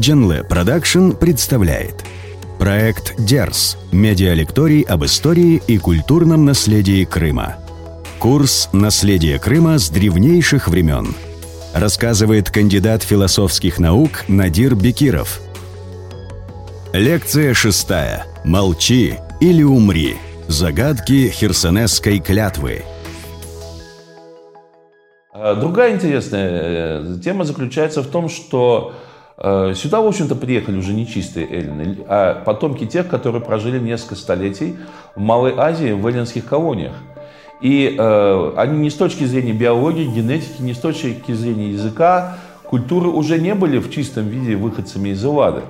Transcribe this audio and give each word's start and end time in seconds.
Дженле 0.00 0.42
Production 0.42 1.10
представляет 1.10 2.06
Проект 2.58 3.16
«Дерс»– 3.18 3.76
медиалекторий 3.92 4.80
об 4.80 5.04
истории 5.04 5.60
и 5.66 5.76
культурном 5.76 6.46
наследии 6.46 7.04
Крыма. 7.04 7.56
Курс 8.18 8.70
«Наследие 8.72 9.38
Крыма 9.38 9.78
с 9.78 9.90
древнейших 9.90 10.68
времен» 10.68 11.14
рассказывает 11.74 12.50
кандидат 12.50 13.02
философских 13.02 13.78
наук 13.78 14.24
Надир 14.26 14.74
Бекиров. 14.74 15.42
Лекция 16.94 17.52
шестая. 17.52 18.24
«Молчи 18.42 19.16
или 19.42 19.62
умри. 19.62 20.16
Загадки 20.48 21.28
херсонесской 21.28 22.20
клятвы». 22.20 22.84
Другая 25.34 25.94
интересная 25.94 27.02
э, 27.02 27.18
тема 27.22 27.44
заключается 27.44 28.02
в 28.02 28.06
том, 28.06 28.30
что 28.30 28.94
сюда, 29.42 30.00
в 30.00 30.06
общем-то, 30.06 30.34
приехали 30.34 30.76
уже 30.76 30.92
не 30.92 31.06
чистые 31.06 31.50
эллины, 31.50 31.98
а 32.06 32.42
потомки 32.44 32.84
тех, 32.84 33.08
которые 33.08 33.40
прожили 33.40 33.78
несколько 33.78 34.14
столетий 34.14 34.76
в 35.16 35.20
Малой 35.20 35.54
Азии, 35.56 35.92
в 35.92 36.06
эллинских 36.06 36.44
колониях. 36.44 36.92
И 37.60 37.94
э, 37.98 38.52
они 38.56 38.78
не 38.78 38.90
с 38.90 38.94
точки 38.94 39.24
зрения 39.24 39.52
биологии, 39.52 40.04
генетики, 40.04 40.62
не 40.62 40.72
с 40.72 40.78
точки 40.78 41.32
зрения 41.32 41.70
языка, 41.70 42.38
культуры 42.64 43.08
уже 43.08 43.38
не 43.38 43.54
были 43.54 43.78
в 43.78 43.90
чистом 43.90 44.28
виде 44.28 44.56
выходцами 44.56 45.10
из 45.10 45.24
Эллады. 45.24 45.62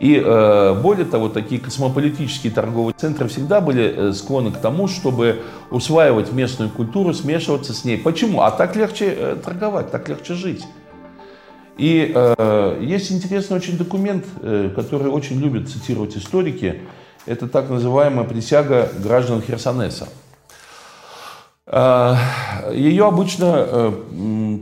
И 0.00 0.20
э, 0.24 0.74
более 0.82 1.04
того, 1.04 1.28
такие 1.28 1.60
космополитические 1.60 2.52
торговые 2.52 2.94
центры 2.98 3.28
всегда 3.28 3.60
были 3.60 4.08
э, 4.08 4.12
склонны 4.12 4.50
к 4.50 4.56
тому, 4.56 4.88
чтобы 4.88 5.42
усваивать 5.70 6.32
местную 6.32 6.68
культуру, 6.68 7.14
смешиваться 7.14 7.72
с 7.72 7.84
ней. 7.84 7.96
Почему? 7.96 8.40
А 8.40 8.50
так 8.50 8.74
легче 8.74 9.14
э, 9.16 9.36
торговать, 9.42 9.92
так 9.92 10.08
легче 10.08 10.34
жить. 10.34 10.64
И 11.76 12.12
э, 12.14 12.78
есть 12.82 13.10
интересный 13.10 13.56
очень 13.56 13.76
документ, 13.76 14.24
э, 14.42 14.70
который 14.74 15.10
очень 15.10 15.40
любят 15.40 15.68
цитировать 15.68 16.16
историки. 16.16 16.82
Это 17.26 17.48
так 17.48 17.68
называемая 17.68 18.24
присяга 18.24 18.88
граждан 19.02 19.42
Херсонеса. 19.42 20.08
Э, 21.66 22.14
ее 22.72 23.06
обычно 23.06 23.66
э, 23.66 23.92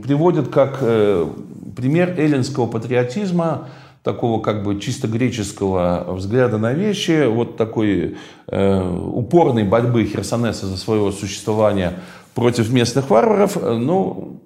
приводят 0.03 0.47
как 0.47 0.79
э, 0.81 1.27
пример 1.75 2.19
эллинского 2.19 2.65
патриотизма, 2.65 3.67
такого 4.01 4.41
как 4.41 4.63
бы 4.63 4.79
чисто 4.79 5.07
греческого 5.07 6.05
взгляда 6.15 6.57
на 6.57 6.73
вещи, 6.73 7.27
вот 7.27 7.57
такой 7.57 8.17
э, 8.47 8.97
упорной 9.13 9.63
борьбы 9.63 10.05
Херсонеса 10.05 10.65
за 10.65 10.77
свое 10.77 11.11
существование 11.11 11.99
против 12.33 12.71
местных 12.71 13.11
варваров, 13.11 13.55
ну, 13.61 14.39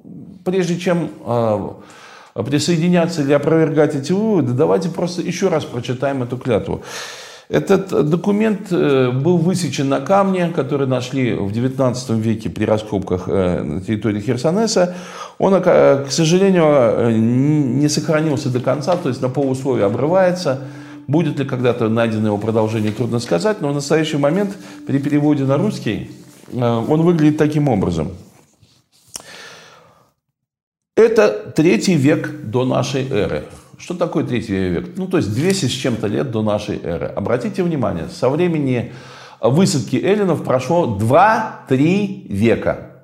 прежде 0.43 0.77
чем 0.77 1.09
э, 1.25 1.69
присоединяться 2.43 3.21
или 3.21 3.33
опровергать 3.33 3.95
эти 3.95 4.11
выводы, 4.11 4.53
давайте 4.53 4.89
просто 4.89 5.21
еще 5.21 5.49
раз 5.49 5.65
прочитаем 5.65 6.23
эту 6.23 6.37
клятву. 6.37 6.83
Этот 7.49 8.09
документ 8.09 8.67
э, 8.71 9.11
был 9.11 9.37
высечен 9.37 9.87
на 9.87 10.01
камне, 10.01 10.49
который 10.53 10.85
нашли 10.85 11.33
в 11.33 11.47
XIX 11.47 12.19
веке 12.19 12.49
при 12.49 12.65
раскопках 12.65 13.23
э, 13.27 13.63
на 13.63 13.81
территории 13.81 14.19
Херсонеса. 14.19 14.95
Он, 15.37 15.53
э, 15.53 16.05
к 16.05 16.11
сожалению, 16.11 17.17
не 17.17 17.87
сохранился 17.87 18.49
до 18.49 18.59
конца, 18.59 18.97
то 18.97 19.07
есть 19.07 19.21
на 19.21 19.29
полусловие 19.29 19.85
обрывается. 19.85 20.59
Будет 21.07 21.39
ли 21.39 21.45
когда-то 21.45 21.87
найдено 21.87 22.27
его 22.27 22.37
продолжение, 22.37 22.91
трудно 22.91 23.19
сказать, 23.19 23.61
но 23.61 23.69
в 23.69 23.73
настоящий 23.73 24.17
момент 24.17 24.57
при 24.85 24.99
переводе 24.99 25.45
на 25.45 25.55
русский 25.55 26.11
он 26.53 27.01
выглядит 27.01 27.37
таким 27.37 27.69
образом. 27.69 28.09
Это 31.07 31.53
третий 31.55 31.95
век 31.95 32.29
до 32.43 32.65
нашей 32.65 33.09
эры. 33.09 33.45
Что 33.77 33.93
такое 33.93 34.25
третий 34.25 34.67
век? 34.67 34.89
Ну, 34.97 35.07
то 35.07 35.15
есть 35.15 35.33
200 35.33 35.65
с 35.67 35.71
чем-то 35.71 36.05
лет 36.07 36.31
до 36.31 36.41
нашей 36.41 36.81
эры. 36.83 37.05
Обратите 37.05 37.63
внимание, 37.63 38.09
со 38.09 38.27
времени 38.27 38.91
высадки 39.39 39.95
эллинов 39.95 40.43
прошло 40.43 40.97
2-3 40.99 42.27
века. 42.27 43.03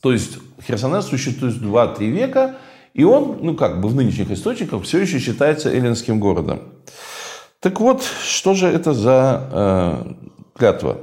То 0.00 0.10
есть 0.10 0.38
Херсонес 0.66 1.04
существует 1.04 1.56
2-3 1.56 2.06
века, 2.06 2.56
и 2.94 3.04
он, 3.04 3.40
ну 3.42 3.54
как 3.54 3.82
бы 3.82 3.90
в 3.90 3.94
нынешних 3.94 4.30
источниках, 4.30 4.84
все 4.84 4.98
еще 4.98 5.18
считается 5.18 5.68
эллинским 5.68 6.20
городом. 6.20 6.62
Так 7.60 7.78
вот, 7.78 8.02
что 8.24 8.54
же 8.54 8.68
это 8.68 8.94
за 8.94 9.50
э, 9.52 10.14
клятва? 10.58 10.96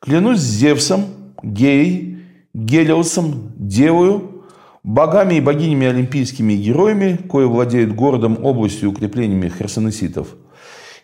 Клянусь 0.00 0.38
Зевсом, 0.38 1.06
Геей, 1.42 2.18
Гелиосом, 2.54 3.52
Девою, 3.56 4.39
богами 4.82 5.34
и 5.34 5.40
богинями 5.40 5.86
олимпийскими 5.86 6.54
героями, 6.54 7.18
кое 7.28 7.46
владеют 7.46 7.94
городом, 7.94 8.38
областью 8.42 8.88
и 8.88 8.92
укреплениями 8.92 9.48
херсонеситов, 9.48 10.28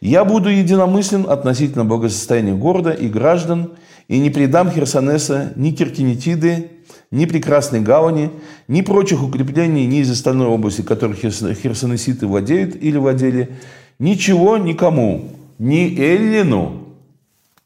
я 0.01 0.25
буду 0.25 0.51
единомыслен 0.51 1.27
относительно 1.29 1.85
благосостояния 1.85 2.55
города 2.55 2.91
и 2.91 3.09
граждан, 3.09 3.73
и 4.09 4.19
не 4.19 4.31
предам 4.31 4.71
Херсонеса 4.71 5.53
ни 5.57 5.71
Киркинетиды, 5.71 6.71
ни 7.11 7.25
Прекрасной 7.25 7.81
Гавани, 7.81 8.31
ни 8.69 8.83
прочих 8.83 9.23
укреплений, 9.23 9.87
ни 9.87 10.01
из 10.01 10.11
остальной 10.11 10.49
области, 10.49 10.83
которых 10.83 11.19
херсонеситы 11.19 12.27
владеют 12.27 12.77
или 12.81 12.99
владели, 12.99 13.57
ничего 13.99 14.59
никому, 14.59 15.33
ни 15.59 15.99
Эллину, 15.99 16.85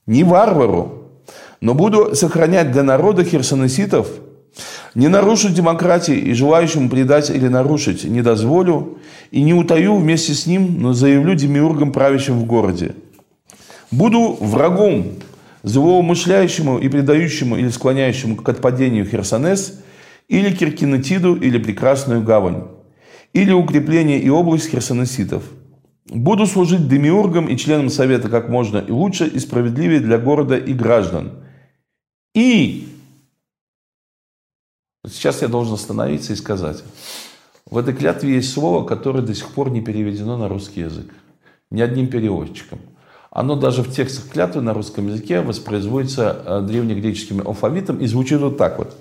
ни 0.07 0.23
варвару, 0.23 1.11
но 1.61 1.75
буду 1.75 2.15
сохранять 2.15 2.71
для 2.73 2.85
народа 2.85 3.25
херсонеситов– 3.25 4.09
не 4.95 5.09
нарушу 5.09 5.51
демократии 5.51 6.17
и 6.17 6.33
желающему 6.33 6.89
предать 6.89 7.31
или 7.31 7.49
нарушить 7.49 8.05
не 8.05 8.23
дозволю, 8.23 8.99
и 9.31 9.43
не 9.43 9.55
утаю 9.55 9.97
вместе 9.97 10.35
с 10.35 10.47
ним, 10.47 10.81
но 10.81 10.93
заявлю 10.93 11.35
демиургом, 11.35 11.93
правящим 11.93 12.39
в 12.39 12.45
городе. 12.47 12.95
Буду 13.91 14.37
врагом 14.41 15.15
злоумышляющему 15.63 16.79
и 16.79 16.89
предающему 16.89 17.57
или 17.57 17.69
склоняющему 17.69 18.37
к 18.37 18.49
отпадению 18.49 19.07
Херсонес, 19.07 19.81
или 20.29 20.55
Киркинетиду, 20.55 21.35
или 21.35 21.59
Прекрасную 21.59 22.23
Гавань, 22.23 22.65
или 23.33 23.53
укрепление 23.53 24.21
и 24.21 24.31
область 24.31 24.71
херсонеситов. 24.71 25.43
Буду 26.07 26.47
служить 26.47 26.89
демиургом 26.89 27.47
и 27.47 27.57
членом 27.57 27.91
Совета 27.91 28.29
как 28.29 28.49
можно 28.49 28.79
и 28.79 28.91
лучше 28.91 29.27
и 29.27 29.39
справедливее 29.39 30.01
для 30.01 30.19
города 30.19 30.57
и 30.57 30.73
граждан. 30.73 31.33
И 32.35 32.89
Сейчас 35.07 35.41
я 35.41 35.49
должен 35.49 35.75
остановиться 35.75 36.33
и 36.33 36.37
сказать. 36.37 36.85
В 37.65 37.79
этой 37.79 37.95
клятве 37.95 38.35
есть 38.35 38.53
слово, 38.53 38.85
которое 38.85 39.23
до 39.23 39.35
сих 39.35 39.49
пор 39.49 39.71
не 39.71 39.81
переведено 39.81 40.37
на 40.37 40.49
русский 40.49 40.81
язык. 40.81 41.15
Ни 41.71 41.81
одним 41.81 42.09
переводчиком. 42.09 42.81
Оно 43.31 43.55
даже 43.55 43.83
в 43.83 43.91
текстах 43.95 44.31
клятвы 44.31 44.61
на 44.61 44.75
русском 44.75 45.07
языке 45.07 45.41
воспроизводится 45.41 46.43
э, 46.45 46.61
древнегреческим 46.63 47.47
алфавитом 47.47 47.99
и 47.99 48.07
звучит 48.07 48.41
вот 48.41 48.59
так 48.59 48.79
вот. 48.79 48.97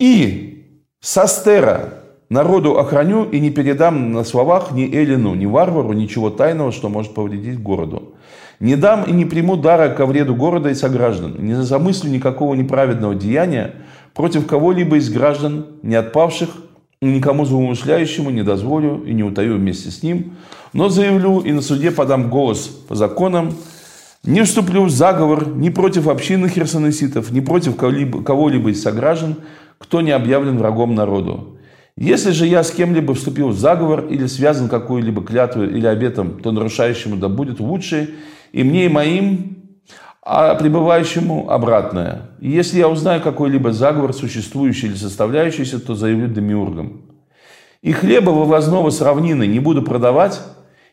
«И 0.00 0.82
састера 1.00 1.94
народу 2.28 2.78
охраню 2.78 3.24
и 3.24 3.38
не 3.38 3.50
передам 3.50 4.12
на 4.12 4.24
словах 4.24 4.72
ни 4.72 4.84
Эллину, 4.84 5.34
ни 5.34 5.46
варвару 5.46 5.92
ничего 5.92 6.28
тайного, 6.28 6.72
что 6.72 6.88
может 6.88 7.14
повредить 7.14 7.62
городу. 7.62 8.14
Не 8.58 8.76
дам 8.76 9.04
и 9.04 9.12
не 9.12 9.24
приму 9.24 9.56
дара 9.56 9.88
ко 9.90 10.06
вреду 10.06 10.34
города 10.34 10.68
и 10.70 10.74
сограждан, 10.74 11.36
не 11.38 11.54
замыслю 11.54 12.10
никакого 12.10 12.54
неправедного 12.54 13.14
деяния, 13.14 13.74
против 14.14 14.46
кого-либо 14.46 14.96
из 14.96 15.10
граждан, 15.10 15.66
не 15.82 15.96
отпавших, 15.96 16.48
никому 17.00 17.44
злоумышляющему 17.44 18.30
не 18.30 18.42
дозволю 18.42 19.02
и 19.04 19.12
не 19.12 19.22
утаю 19.22 19.58
вместе 19.58 19.90
с 19.90 20.02
ним, 20.02 20.36
но 20.72 20.88
заявлю 20.88 21.40
и 21.40 21.52
на 21.52 21.60
суде 21.60 21.90
подам 21.90 22.30
голос 22.30 22.66
по 22.66 22.94
законам, 22.94 23.54
не 24.24 24.42
вступлю 24.42 24.84
в 24.84 24.90
заговор 24.90 25.48
ни 25.48 25.68
против 25.68 26.08
общины 26.08 26.48
херсонеситов, 26.48 27.30
ни 27.30 27.40
против 27.40 27.76
кого-либо 27.76 28.70
из 28.70 28.82
сограждан, 28.82 29.36
кто 29.78 30.00
не 30.00 30.12
объявлен 30.12 30.56
врагом 30.56 30.94
народу. 30.94 31.58
Если 31.96 32.30
же 32.30 32.46
я 32.46 32.64
с 32.64 32.70
кем-либо 32.70 33.14
вступил 33.14 33.48
в 33.48 33.58
заговор 33.58 34.06
или 34.06 34.26
связан 34.26 34.68
какой-либо 34.68 35.22
клятвой 35.22 35.68
или 35.68 35.86
обетом, 35.86 36.40
то 36.40 36.50
нарушающему 36.52 37.16
да 37.16 37.28
будет 37.28 37.60
лучше 37.60 38.14
и 38.52 38.64
мне, 38.64 38.86
и 38.86 38.88
моим, 38.88 39.53
а 40.26 40.54
пребывающему 40.54 41.50
обратное. 41.50 42.30
И 42.40 42.50
если 42.50 42.78
я 42.78 42.88
узнаю 42.88 43.20
какой-либо 43.20 43.72
заговор, 43.72 44.14
существующий 44.14 44.86
или 44.86 44.94
составляющийся, 44.94 45.78
то 45.78 45.94
заявлю 45.94 46.28
демиургом. 46.28 47.02
И 47.82 47.92
хлеба 47.92 48.30
вывозного 48.30 48.88
с 48.88 49.02
равнины 49.02 49.46
не 49.46 49.60
буду 49.60 49.82
продавать 49.82 50.40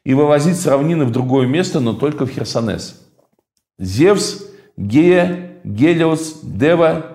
и 0.04 0.13
вывозить 0.13 0.60
с 0.60 0.68
равнины 0.68 1.06
в 1.06 1.12
другое 1.12 1.48
место, 1.48 1.80
но 1.80 1.94
только 1.94 2.25
в 2.25 2.30
Херсонес. 2.30 3.01
Зевс, 3.80 4.44
Гея, 4.75 5.51
Гелиос, 5.63 6.42
Дева 6.44 7.06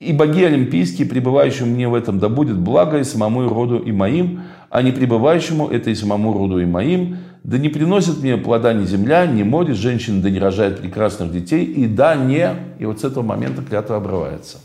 и 0.00 0.14
боги 0.14 0.44
олимпийские, 0.44 1.06
пребывающие 1.06 1.66
мне 1.66 1.86
в 1.86 1.94
этом, 1.94 2.18
да 2.18 2.30
будет 2.30 2.58
благо 2.58 2.98
и 2.98 3.04
самому 3.04 3.46
роду 3.46 3.78
и 3.78 3.92
моим, 3.92 4.42
а 4.70 4.80
не 4.80 4.92
пребывающему 4.92 5.68
это 5.68 5.90
и 5.90 5.94
самому 5.94 6.32
роду 6.32 6.60
и 6.60 6.64
моим, 6.64 7.18
да 7.44 7.58
не 7.58 7.68
приносит 7.68 8.18
мне 8.18 8.36
плода 8.36 8.72
ни 8.72 8.84
земля, 8.84 9.26
ни 9.26 9.42
море, 9.42 9.74
женщина 9.74 10.22
да 10.22 10.30
не 10.30 10.38
рожает 10.38 10.80
прекрасных 10.80 11.32
детей, 11.32 11.64
и 11.64 11.86
да 11.86 12.14
не, 12.14 12.54
и 12.78 12.84
вот 12.84 13.00
с 13.00 13.04
этого 13.04 13.22
момента 13.24 13.62
клятва 13.62 13.96
обрывается. 13.96 14.58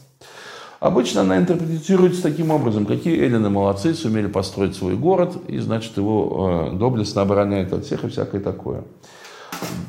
Обычно 0.79 1.21
она 1.21 1.37
интерпретируется 1.37 2.21
таким 2.21 2.51
образом, 2.51 2.85
какие 2.85 3.17
эллины 3.17 3.49
молодцы, 3.49 3.93
сумели 3.93 4.27
построить 4.27 4.75
свой 4.75 4.95
город, 4.95 5.37
и, 5.47 5.57
значит, 5.59 5.95
его 5.95 6.71
э, 6.73 6.77
доблестно 6.77 7.21
обороняют 7.21 7.71
от 7.71 7.85
всех 7.85 8.03
и 8.03 8.09
всякое 8.09 8.41
такое. 8.41 8.83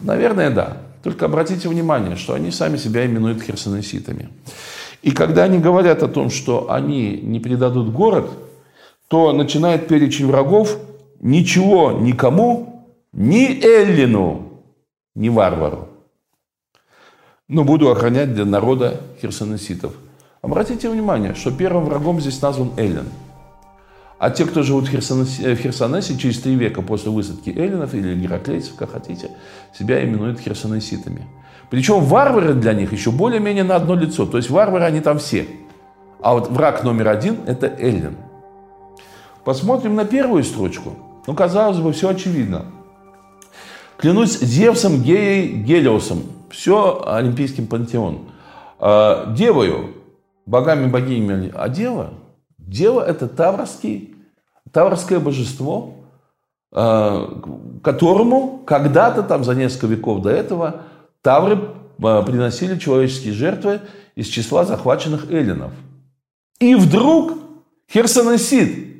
Наверное, 0.04 0.50
да. 0.50 0.76
Только 1.02 1.26
обратите 1.26 1.68
внимание, 1.68 2.14
что 2.14 2.34
они 2.34 2.52
сами 2.52 2.76
себя 2.76 3.04
именуют 3.04 3.42
херсонеситами. 3.42 4.28
И 5.02 5.10
когда 5.10 5.42
они 5.42 5.58
говорят 5.58 6.02
о 6.02 6.08
том, 6.08 6.30
что 6.30 6.70
они 6.70 7.18
не 7.22 7.40
предадут 7.40 7.92
город, 7.92 8.30
то 9.08 9.32
начинает 9.32 9.88
перечень 9.88 10.28
врагов 10.28 10.78
ничего 11.20 11.92
никому, 11.92 12.73
ни 13.14 13.64
Эллину, 13.64 14.62
ни 15.14 15.28
варвару. 15.28 15.88
Но 17.48 17.64
буду 17.64 17.90
охранять 17.90 18.34
для 18.34 18.44
народа 18.44 19.00
херсонеситов. 19.20 19.94
Обратите 20.42 20.90
внимание, 20.90 21.34
что 21.34 21.50
первым 21.50 21.84
врагом 21.84 22.20
здесь 22.20 22.40
назван 22.42 22.72
Эллин. 22.76 23.06
А 24.18 24.30
те, 24.30 24.44
кто 24.46 24.62
живут 24.62 24.88
Херсонесе, 24.88 25.54
в 25.54 25.58
Херсонесе 25.58 26.16
через 26.16 26.40
три 26.40 26.54
века 26.54 26.82
после 26.82 27.10
высадки 27.10 27.50
эллинов 27.50 27.94
или 27.94 28.14
гераклейцев, 28.14 28.74
как 28.74 28.92
хотите, 28.92 29.30
себя 29.76 30.02
именуют 30.04 30.40
херсонеситами. 30.40 31.26
Причем 31.70 32.00
варвары 32.00 32.54
для 32.54 32.72
них 32.74 32.92
еще 32.92 33.10
более-менее 33.10 33.64
на 33.64 33.76
одно 33.76 33.94
лицо. 33.94 34.24
То 34.26 34.36
есть 34.36 34.50
варвары 34.50 34.84
они 34.84 35.00
там 35.00 35.18
все. 35.18 35.46
А 36.20 36.32
вот 36.32 36.48
враг 36.50 36.84
номер 36.84 37.08
один– 37.08 37.38
это 37.46 37.66
Эллин. 37.66 38.16
Посмотрим 39.44 39.94
на 39.94 40.04
первую 40.04 40.42
строчку. 40.44 40.94
Ну, 41.26 41.34
казалось 41.34 41.78
бы, 41.78 41.92
все 41.92 42.08
очевидно. 42.08 42.66
Клянусь 44.04 44.38
Зевсом, 44.38 45.02
Геей, 45.02 45.62
Гелиосом. 45.62 46.24
Все 46.50 47.02
олимпийским 47.06 47.66
пантеон. 47.66 48.28
А, 48.78 49.32
девою, 49.32 49.94
богами, 50.44 50.90
богинями, 50.90 51.50
а 51.54 51.70
дева? 51.70 52.10
Дева– 52.58 53.00
это 53.08 53.28
таврский, 53.28 54.14
таврское 54.72 55.20
божество, 55.20 55.94
э, 56.70 57.28
которому 57.82 58.62
когда-то, 58.66 59.22
там 59.22 59.42
за 59.42 59.54
несколько 59.54 59.86
веков 59.86 60.20
до 60.20 60.28
этого, 60.28 60.82
тавры 61.22 61.54
э, 61.98 62.22
приносили 62.26 62.78
человеческие 62.78 63.32
жертвы 63.32 63.80
из 64.16 64.26
числа 64.26 64.66
захваченных 64.66 65.32
эллинов. 65.32 65.72
И 66.60 66.74
вдруг 66.74 67.38
Херсонесид, 67.90 68.93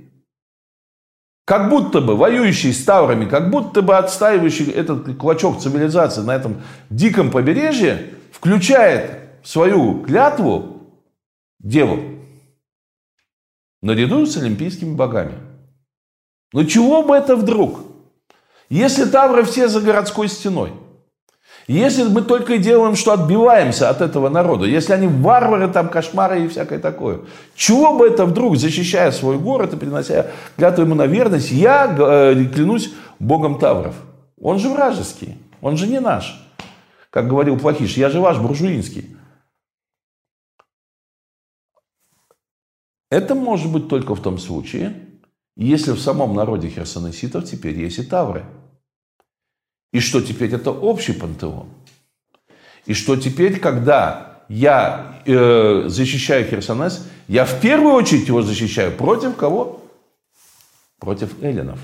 как 1.45 1.69
будто 1.69 2.01
бы 2.01 2.17
воюющий 2.17 2.73
с 2.73 2.85
таврами, 2.85 3.29
как 3.29 3.51
будто 3.51 3.83
бы 3.83 3.97
отстаивающий 3.97 4.71
этот 4.71 5.17
клочок 5.17 5.61
цивилизации 5.61 6.23
на 6.23 6.35
этом 6.35 6.63
диком 6.91 7.31
побережье, 7.31 8.15
включает 8.33 9.19
в 9.43 9.49
свою 9.49 10.03
клятву 10.03 10.91
деву 11.61 12.15
наряду 13.83 14.25
с 14.25 14.37
олимпийскими 14.39 14.95
богами. 14.95 15.35
Ну 16.53 16.65
чего 16.65 17.03
бы 17.03 17.15
это 17.15 17.37
вдруг? 17.37 17.81
Если 18.71 19.05
тавры 19.05 19.45
все 19.45 19.69
за 19.69 19.83
городской 19.83 20.29
стеной, 20.29 20.73
если 21.67 22.03
мы 22.05 22.23
только 22.23 22.55
и 22.55 22.59
делаем, 22.59 22.95
что 22.95 23.13
отбиваемся 23.13 23.89
от 23.89 24.03
этого 24.03 24.29
народа, 24.29 24.67
если 24.67 24.93
они 24.93 25.07
варвары, 25.07 25.69
там 25.69 25.89
кошмары 25.89 26.45
и 26.45 26.49
всякое 26.49 26.79
такое, 26.79 27.21
чего 27.55 27.97
бы 27.97 28.07
это 28.07 28.27
вдруг, 28.27 28.57
защищая 28.57 29.11
свой 29.13 29.39
город 29.39 29.73
и 29.73 29.77
принося 29.77 30.27
клятву 30.57 30.83
ему 30.83 30.95
на 30.95 31.07
верность, 31.07 31.51
я 31.51 31.87
э, 31.99 32.45
клянусь 32.53 32.93
богом 33.19 33.59
тавров. 33.59 33.95
Он 34.39 34.59
же 34.59 34.69
вражеский, 34.69 35.39
он 35.63 35.77
же 35.79 35.87
не 35.87 36.01
наш. 36.01 36.39
Как 37.09 37.29
говорил 37.29 37.59
Плохиш, 37.59 37.97
я 37.97 38.11
же 38.11 38.21
ваш 38.21 38.39
буржуинский. 38.39 39.17
Это 43.11 43.35
может 43.35 43.71
быть 43.73 43.89
только 43.89 44.15
в 44.15 44.21
том 44.21 44.39
случае, 44.39 44.97
если 45.57 45.93
в 45.93 46.01
самом 46.01 46.35
народе 46.35 46.69
херсонеситов 46.69 47.45
теперь 47.45 47.79
есть 47.79 47.99
и 47.99 48.03
тавры. 48.03 48.45
И 49.95 50.01
что 50.01 50.21
теперь 50.21 50.53
это 50.53 50.71
общий 50.71 51.13
пантеон. 51.13 51.69
И 52.85 52.95
что 52.95 53.17
теперь, 53.17 53.61
когда 53.61 54.43
я 54.49 55.23
э, 55.25 55.85
защищаю 55.87 56.47
Херсонес, 56.47 57.07
я 57.29 57.45
в 57.45 57.61
первую 57.61 57.95
очередь 57.95 58.29
его 58.29 58.43
защищаю 58.43 58.93
против 58.93 59.37
кого? 59.37 59.81
Против 60.99 61.43
эллинов. 61.43 61.79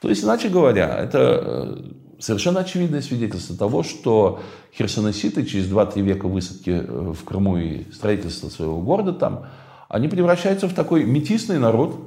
То 0.00 0.10
есть, 0.10 0.24
иначе 0.24 0.48
говоря, 0.48 0.98
это 0.98 1.18
э, 1.18 1.76
совершенно 2.18 2.60
очевидное 2.60 3.02
свидетельство 3.02 3.56
того, 3.56 3.82
что 3.82 4.42
херсонеситы 4.76 5.46
через 5.46 5.70
2-3 5.70 6.02
века 6.02 6.28
высадки 6.28 6.70
э, 6.70 7.12
в 7.12 7.24
Крыму 7.24 7.56
и 7.56 7.90
строительства 7.92 8.48
своего 8.48 8.80
города 8.80 9.12
там– 9.12 9.46
они 9.88 10.08
превращаются 10.08 10.68
в 10.68 10.74
такой 10.74 11.04
метисный 11.04 11.58
народ, 11.58 11.98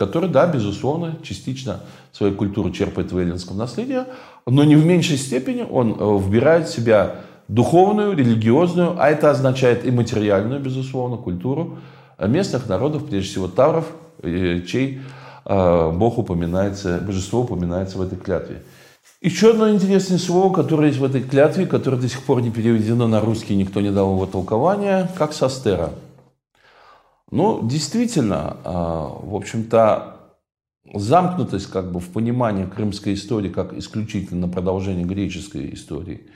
который, 0.00 0.30
да, 0.30 0.46
безусловно, 0.46 1.18
частично 1.22 1.80
свою 2.10 2.34
культуру 2.34 2.70
черпает 2.70 3.12
в 3.12 3.18
эллинском 3.18 3.58
наследии, 3.58 4.04
но 4.46 4.64
не 4.64 4.74
в 4.74 4.86
меньшей 4.86 5.18
степени 5.18 5.66
он 5.70 5.90
э, 5.90 6.18
вбирает 6.18 6.68
в 6.68 6.72
себя 6.72 7.16
духовную, 7.48 8.16
религиозную, 8.16 8.96
а 8.98 9.10
это 9.10 9.30
означает 9.30 9.84
и 9.84 9.90
материальную, 9.90 10.58
безусловно, 10.58 11.18
культуру 11.18 11.80
местных 12.18 12.66
народов, 12.66 13.04
прежде 13.04 13.28
всего 13.28 13.48
тавров, 13.48 13.88
э, 14.22 14.62
чей 14.66 15.02
э, 15.44 15.90
бог 15.92 16.16
упоминается, 16.16 16.98
божество 17.06 17.40
упоминается 17.40 17.98
в 17.98 18.00
этой 18.00 18.16
клятве. 18.16 18.62
Еще 19.20 19.50
одно 19.50 19.68
интересное 19.68 20.16
слово, 20.16 20.50
которое 20.50 20.88
есть 20.88 20.98
в 20.98 21.04
этой 21.04 21.22
клятве, 21.22 21.66
которое 21.66 21.98
до 21.98 22.08
сих 22.08 22.22
пор 22.22 22.40
не 22.40 22.50
переведено 22.50 23.06
на 23.06 23.20
русский, 23.20 23.54
никто 23.54 23.82
не 23.82 23.90
дал 23.90 24.14
его 24.14 24.24
толкования, 24.24 25.10
как 25.18 25.34
состера. 25.34 25.90
Ну, 27.30 27.60
действительно, 27.62 28.56
а, 28.64 29.18
в 29.22 29.34
общем-то, 29.34 30.16
замкнутость 30.92 31.66
как 31.66 31.92
бы 31.92 32.00
в 32.00 32.08
понимании 32.10 32.64
крымской 32.64 33.14
истории 33.14 33.48
как 33.48 33.72
исключительно 33.72 34.48
продолжение 34.48 35.04
греческой 35.04 35.74
истории 35.74 36.28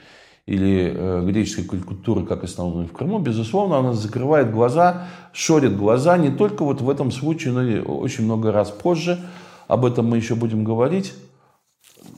или 0.45 0.93
э, 0.95 1.25
греческой 1.25 1.79
культуры 1.79 2.25
как 2.25 2.43
основной 2.43 2.85
в 2.85 2.93
Крыму, 2.93 3.17
безусловно, 3.19 3.79
она 3.79 3.93
закрывает 3.93 4.51
глаза, 4.51 5.07
шорит 5.33 5.75
глаза 5.75 6.17
не 6.17 6.29
только 6.29 6.63
вот 6.63 6.81
в 6.81 6.89
этом 6.89 7.11
случае, 7.11 7.53
но 7.53 7.63
и 7.63 7.79
очень 7.79 8.25
много 8.25 8.51
раз 8.51 8.69
позже. 8.69 9.19
Об 9.67 9.85
этом 9.85 10.05
мы 10.05 10.17
еще 10.17 10.35
будем 10.35 10.63
говорить. 10.63 11.13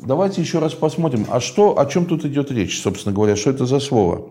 Давайте 0.03 0.41
еще 0.41 0.59
раз 0.59 0.73
посмотрим, 0.73 1.25
а 1.29 1.39
что, 1.39 1.79
о 1.79 1.85
чем 1.85 2.05
тут 2.05 2.25
идет 2.25 2.51
речь, 2.51 2.81
собственно 2.81 3.15
говоря, 3.15 3.37
что 3.37 3.49
это 3.49 3.65
за 3.65 3.79
слово. 3.79 4.29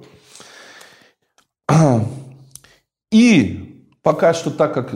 И 3.11 3.66
пока 4.07 4.35
что 4.35 4.53
так, 4.53 4.73
как 4.73 4.93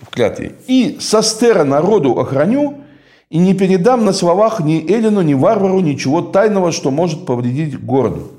в 0.00 0.10
клятве. 0.10 0.58
«И 0.66 0.98
состера 0.98 1.62
народу 1.62 2.18
охраню, 2.18 2.84
и 3.30 3.38
не 3.38 3.54
передам 3.54 4.04
на 4.04 4.12
словах 4.12 4.58
ни 4.58 4.84
Эллину, 4.92 5.22
ни 5.22 5.32
варвару 5.32 5.78
ничего 5.78 6.22
тайного, 6.22 6.72
что 6.72 6.90
может 6.90 7.24
повредить 7.24 7.80
городу». 7.80 8.32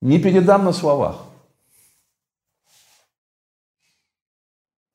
Не 0.00 0.18
передам 0.18 0.64
на 0.64 0.72
словах. 0.72 1.26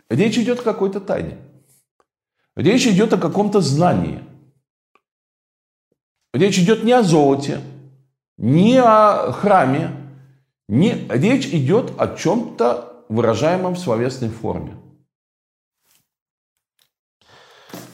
Речь 0.09 0.39
идет 0.39 0.61
о 0.61 0.63
какой-то 0.63 0.99
тайне. 0.99 1.37
Речь 2.55 2.87
идет 2.87 3.13
о 3.13 3.19
каком-то 3.19 3.61
знании. 3.61 4.23
Речь 6.33 6.57
идет 6.57 6.83
не 6.83 6.93
о 6.93 7.03
золоте, 7.03 7.61
не 8.37 8.81
о 8.81 9.31
храме, 9.31 10.00
не, 10.71 11.05
речь 11.09 11.47
идет 11.47 11.91
о 11.97 12.15
чем-то 12.15 13.03
выражаемом 13.09 13.75
в 13.75 13.79
словесной 13.79 14.29
форме. 14.29 14.77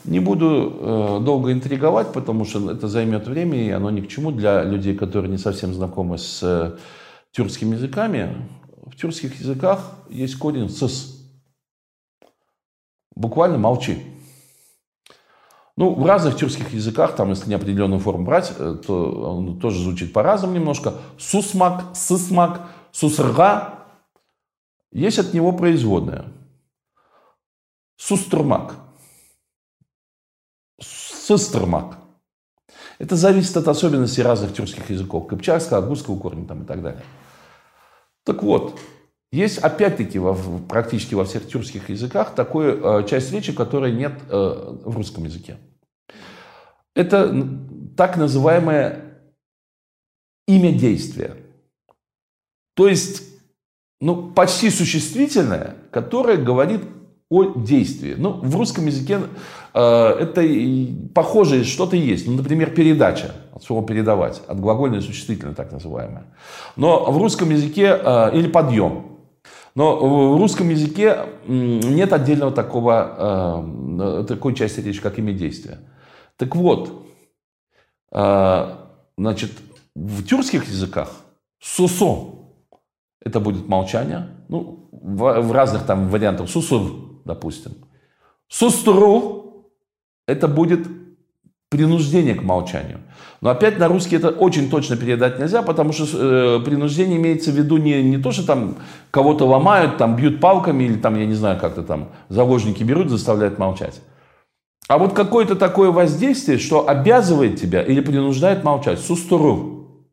Не 0.04 0.20
буду 0.20 0.78
э, 0.80 1.20
долго 1.26 1.52
интриговать, 1.52 2.14
потому 2.14 2.46
что 2.46 2.72
это 2.72 2.88
займет 2.88 3.28
время, 3.28 3.66
и 3.66 3.72
оно 3.72 3.90
ни 3.90 4.02
к 4.02 4.08
чему 4.08 4.32
для 4.32 4.64
людей, 4.64 4.96
которые 4.96 5.32
не 5.32 5.40
совсем 5.40 5.74
знакомы 5.74 6.20
с 6.20 6.44
э, 6.44 6.78
тюркскими 7.32 7.74
языками. 7.74 8.48
В 8.86 8.96
тюркских 8.96 9.40
языках 9.40 9.96
есть 10.10 10.38
корень 10.38 10.70
«сыс». 10.70 11.28
Буквально 13.16 13.58
«молчи». 13.58 14.04
Ну, 15.78 15.94
в 15.94 16.04
разных 16.08 16.36
тюркских 16.36 16.74
языках, 16.74 17.16
там, 17.16 17.30
если 17.30 17.52
неопределенную 17.52 18.00
форму 18.00 18.26
брать, 18.26 18.52
э, 18.58 18.78
то 18.86 19.12
он 19.36 19.60
тоже 19.60 19.80
звучит 19.84 20.12
по-разному 20.12 20.56
немножко. 20.56 20.96
Сусмак, 21.20 21.96
сысмак, 21.96 22.68
сусрга. 22.92 23.86
Есть 24.92 25.20
от 25.20 25.36
него 25.36 25.52
производная. 25.52 26.26
Сустрмак. 27.96 28.76
Сыстрмак. 30.82 32.00
Это 32.98 33.16
зависит 33.16 33.56
от 33.56 33.68
особенностей 33.68 34.24
разных 34.24 34.56
тюркских 34.56 34.90
языков. 34.90 35.28
Кыпчакского, 35.28 35.78
адгутского 35.80 36.18
корня 36.18 36.48
там, 36.48 36.64
и 36.64 36.66
так 36.66 36.82
далее. 36.82 37.04
Так 38.24 38.42
вот, 38.42 38.80
есть 39.32 39.58
опять-таки 39.58 40.20
во, 40.20 40.34
практически 40.34 41.16
во 41.16 41.26
всех 41.26 41.48
тюркских 41.48 41.90
языках 41.90 42.34
такая 42.34 43.02
э, 43.02 43.08
часть 43.08 43.32
речи, 43.34 43.52
которой 43.52 43.92
нет 43.92 44.14
э, 44.30 44.76
в 44.86 44.96
русском 44.96 45.26
языке. 45.26 45.58
Это 46.96 47.48
так 47.96 48.18
называемое 48.18 49.22
имя 50.48 50.72
действия. 50.72 51.36
То 52.76 52.88
есть, 52.88 53.24
ну, 54.00 54.32
почти 54.32 54.70
существительное, 54.70 55.76
которое 55.92 56.38
говорит 56.38 56.82
о 57.30 57.56
действии. 57.56 58.16
Ну, 58.18 58.40
в 58.42 58.56
русском 58.56 58.86
языке 58.86 59.20
э, 59.74 59.80
это 59.80 60.42
похожее 61.14 61.66
что-то 61.66 61.98
есть. 61.98 62.26
Ну, 62.26 62.34
например, 62.34 62.70
передача, 62.74 63.34
от 63.54 63.64
слова 63.64 63.86
передавать, 63.86 64.42
от 64.48 64.60
глагольное 64.60 65.02
существительное 65.02 65.54
так 65.54 65.72
называемое. 65.74 66.24
Но 66.78 67.12
в 67.12 67.18
русском 67.18 67.50
языке, 67.50 68.00
э, 68.02 68.38
или 68.38 68.48
подъем, 68.48 69.17
но 69.78 69.96
в 70.34 70.38
русском 70.38 70.70
языке 70.70 71.28
нет 71.46 72.12
отдельного 72.12 72.52
такого, 72.52 74.24
э, 74.24 74.26
такой 74.28 74.56
части 74.56 74.80
речи, 74.80 75.00
как 75.00 75.20
имя 75.20 75.34
действия. 75.34 75.78
Так 76.36 76.56
вот, 76.56 77.06
э, 78.12 78.76
значит, 79.20 79.52
в 79.94 80.26
тюркских 80.26 80.68
языках 80.68 81.12
сусо– 81.60 82.40
это 83.24 83.40
будет 83.40 83.68
молчание, 83.68 84.30
ну, 84.50 84.90
в, 84.92 85.42
в 85.42 85.52
разных 85.52 85.86
там 85.86 86.10
вариантах, 86.10 86.50
сусур 86.50 87.22
допустим. 87.24 87.74
Сустру– 88.48 89.70
это 90.28 90.48
будет 90.48 90.88
принуждение 91.70 92.36
к 92.36 92.44
молчанию. 92.44 93.00
Но 93.42 93.50
опять 93.50 93.78
на 93.78 93.88
русский 93.88 94.16
это 94.16 94.30
очень 94.30 94.70
точно 94.70 94.98
передать 94.98 95.40
нельзя, 95.40 95.62
потому 95.62 95.92
что 95.94 96.06
э, 96.06 96.60
принуждение 96.64 97.18
имеется 97.18 97.52
в 97.52 97.56
виду 97.56 97.78
не, 97.78 98.02
не 98.02 98.18
то, 98.18 98.32
что 98.32 98.46
там 98.46 98.78
кого-то 99.12 99.46
ломают, 99.46 99.98
там 99.98 100.16
бьют 100.16 100.40
палками 100.40 100.86
или 100.86 100.98
там, 100.98 101.18
я 101.20 101.26
не 101.26 101.36
знаю, 101.36 101.60
как-то 101.60 101.84
там 101.84 102.10
заложники 102.30 102.84
берут, 102.84 103.10
заставляют 103.10 103.60
молчать. 103.60 104.02
А 104.88 104.98
вот 104.98 105.14
какое-то 105.14 105.56
такое 105.56 105.92
воздействие, 105.92 106.58
что 106.58 106.88
обязывает 106.88 107.60
тебя 107.60 107.84
или 107.84 108.00
принуждает 108.00 108.64
молчать. 108.64 109.00
Сустуру. 109.00 110.06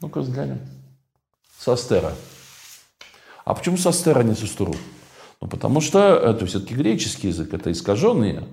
Ну-ка 0.00 0.20
взглянем. 0.20 0.60
Состера. 1.58 2.12
А 3.44 3.54
почему 3.54 3.78
состера, 3.78 4.20
а 4.20 4.22
не 4.22 4.34
сустуру? 4.34 4.74
Ну, 5.40 5.48
потому 5.48 5.80
что 5.80 6.16
это 6.16 6.44
все-таки 6.46 6.74
греческий 6.74 7.28
язык, 7.28 7.54
это 7.54 7.72
искаженные 7.72 8.44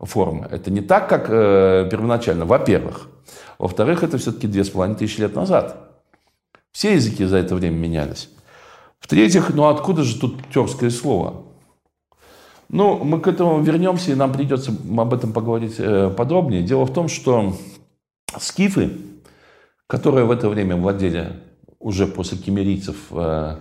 формы. 0.00 0.46
Это 0.50 0.70
не 0.70 0.80
так, 0.80 1.08
как 1.08 1.26
э, 1.28 1.88
первоначально, 1.90 2.44
во-первых. 2.44 3.08
Во-вторых, 3.58 4.02
это 4.02 4.18
все-таки 4.18 4.46
две 4.46 4.64
с 4.64 4.70
половиной 4.70 4.96
тысячи 4.96 5.20
лет 5.20 5.34
назад. 5.34 5.76
Все 6.72 6.94
языки 6.94 7.24
за 7.24 7.36
это 7.38 7.54
время 7.54 7.76
менялись. 7.76 8.30
В-третьих, 9.00 9.50
ну 9.54 9.68
откуда 9.68 10.02
же 10.02 10.18
тут 10.18 10.36
терское 10.52 10.90
слово? 10.90 11.44
Ну, 12.68 13.02
мы 13.02 13.20
к 13.20 13.26
этому 13.26 13.60
вернемся, 13.60 14.12
и 14.12 14.14
нам 14.14 14.32
придется 14.32 14.70
об 14.70 15.12
этом 15.12 15.32
поговорить 15.32 15.74
э, 15.78 16.10
подробнее. 16.16 16.62
Дело 16.62 16.86
в 16.86 16.92
том, 16.92 17.08
что 17.08 17.56
скифы, 18.38 18.92
которые 19.88 20.24
в 20.24 20.30
это 20.30 20.48
время 20.48 20.76
владели 20.76 21.32
уже 21.80 22.06
после 22.06 22.38
кемерийцев 22.38 22.96
э, 23.10 23.56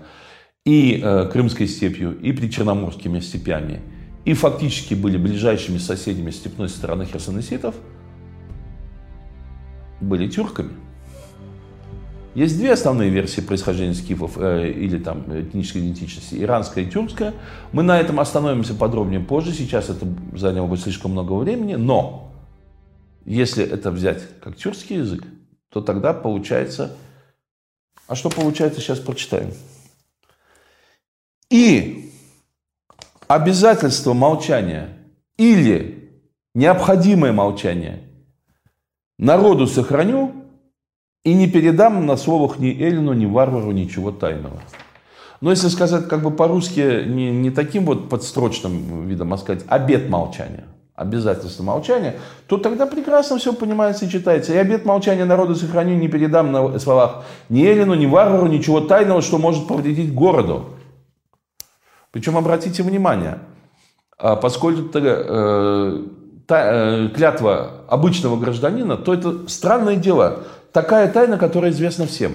и 0.63 1.01
э, 1.03 1.29
Крымской 1.31 1.67
степью, 1.67 2.19
и 2.19 2.31
причерноморскими 2.31 3.19
степями, 3.19 3.81
и 4.25 4.33
фактически 4.33 4.93
были 4.93 5.17
ближайшими 5.17 5.77
соседями 5.77 6.31
степной 6.31 6.69
стороны 6.69 7.05
херсонеситов, 7.05 7.75
были 10.01 10.29
тюрками. 10.29 10.71
Есть 12.35 12.57
две 12.57 12.73
основные 12.73 13.09
версии 13.09 13.41
происхождения 13.41 13.95
скифов 13.95 14.37
э, 14.37 14.71
или 14.71 14.99
там 14.99 15.25
этнической 15.27 15.81
идентичности, 15.81 16.35
иранская 16.35 16.83
и 16.83 16.89
тюркская. 16.89 17.33
Мы 17.71 17.81
на 17.83 17.99
этом 17.99 18.19
остановимся 18.19 18.75
подробнее 18.75 19.19
позже, 19.19 19.51
сейчас 19.51 19.89
это 19.89 20.07
заняло 20.33 20.67
бы 20.67 20.77
слишком 20.77 21.11
много 21.11 21.33
времени, 21.33 21.73
но 21.75 22.31
если 23.25 23.65
это 23.65 23.91
взять 23.91 24.21
как 24.41 24.55
тюркский 24.55 24.97
язык, 24.97 25.23
то 25.69 25.81
тогда 25.81 26.13
получается... 26.13 26.95
А 28.07 28.15
что 28.15 28.29
получается, 28.29 28.79
сейчас 28.81 28.99
прочитаем. 28.99 29.51
И 31.51 32.08
обязательство 33.29 34.13
молчания 34.13 34.89
или 35.37 36.09
необходимое 36.55 37.31
молчание 37.31 37.99
народу 39.19 39.67
сохраню 39.67 40.33
и 41.23 41.33
не 41.35 41.47
передам 41.47 42.05
на 42.07 42.17
словах 42.17 42.57
ни 42.57 42.69
Эллину, 42.69 43.13
ни 43.13 43.27
варвару 43.27 43.71
ничего 43.71 44.11
тайного. 44.11 44.59
Но 45.41 45.51
если 45.51 45.67
сказать 45.67 46.07
как 46.07 46.23
бы 46.23 46.31
по-русски 46.31 47.05
не, 47.07 47.29
не 47.29 47.51
таким 47.51 47.85
вот 47.85 48.09
подстрочным 48.09 49.07
видом, 49.07 49.31
а 49.31 49.37
сказать 49.37 49.63
обет 49.67 50.09
молчания, 50.09 50.65
обязательство 50.95 51.63
молчания, 51.63 52.15
то 52.47 52.57
тогда 52.57 52.87
прекрасно 52.87 53.37
все 53.37 53.53
понимается 53.53 54.05
и 54.05 54.09
читается. 54.09 54.53
И 54.53 54.57
обет 54.57 54.85
молчания 54.85 55.25
народу 55.25 55.55
сохраню, 55.55 55.95
не 55.95 56.07
передам 56.07 56.51
на 56.51 56.79
словах 56.79 57.25
ни 57.47 57.63
Эллину, 57.63 57.93
ни 57.93 58.07
варвару 58.07 58.47
ничего 58.47 58.81
тайного, 58.81 59.21
что 59.21 59.37
может 59.37 59.67
повредить 59.67 60.13
городу. 60.15 60.78
Причем 62.11 62.37
обратите 62.37 62.83
внимание, 62.83 63.39
а 64.17 64.35
поскольку 64.35 64.89
э, 64.97 66.03
та, 66.47 66.71
э, 66.73 67.09
клятва 67.09 67.85
обычного 67.87 68.37
гражданина, 68.37 68.97
то 68.97 69.13
это 69.13 69.47
странное 69.47 69.95
дело. 69.95 70.43
Такая 70.73 71.11
тайна, 71.11 71.37
которая 71.37 71.71
известна 71.71 72.05
всем. 72.05 72.33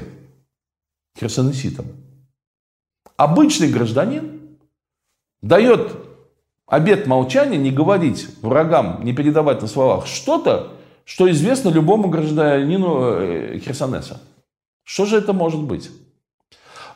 Херсонеситам. 1.19 1.87
Обычный 3.17 3.69
гражданин 3.69 4.59
дает 5.43 5.93
обет 6.67 7.07
молчания 7.07 7.59
не 7.59 7.71
говорить 7.71 8.29
врагам, 8.43 9.05
не 9.05 9.13
передавать 9.13 9.61
на 9.63 9.69
словах 9.69 10.07
что-то, 10.07 10.73
что 11.05 11.31
известно 11.31 11.69
любому 11.69 12.09
гражданину 12.09 13.03
э, 13.03 13.59
Херсонеса. 13.59 14.21
Что 14.85 15.05
же 15.05 15.19
это 15.19 15.33
может 15.33 15.61
быть? 15.63 15.91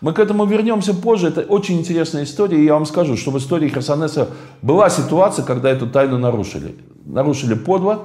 Мы 0.01 0.13
к 0.13 0.19
этому 0.19 0.45
вернемся 0.45 0.95
позже. 0.95 1.29
Это 1.29 1.41
очень 1.41 1.79
интересная 1.79 2.25
история. 2.25 2.61
И 2.61 2.65
я 2.65 2.75
вам 2.75 2.87
скажу, 2.87 3.17
что 3.17 3.31
в 3.31 3.39
истории 3.39 3.69
Херсонеса 3.69 4.31
была 4.63 4.91
ситуация, 4.91 5.45
когда 5.45 5.71
эту 5.71 5.89
тайну 5.89 6.19
нарушили. 6.19 6.77
Нарушили 7.05 7.55
подло, 7.55 8.05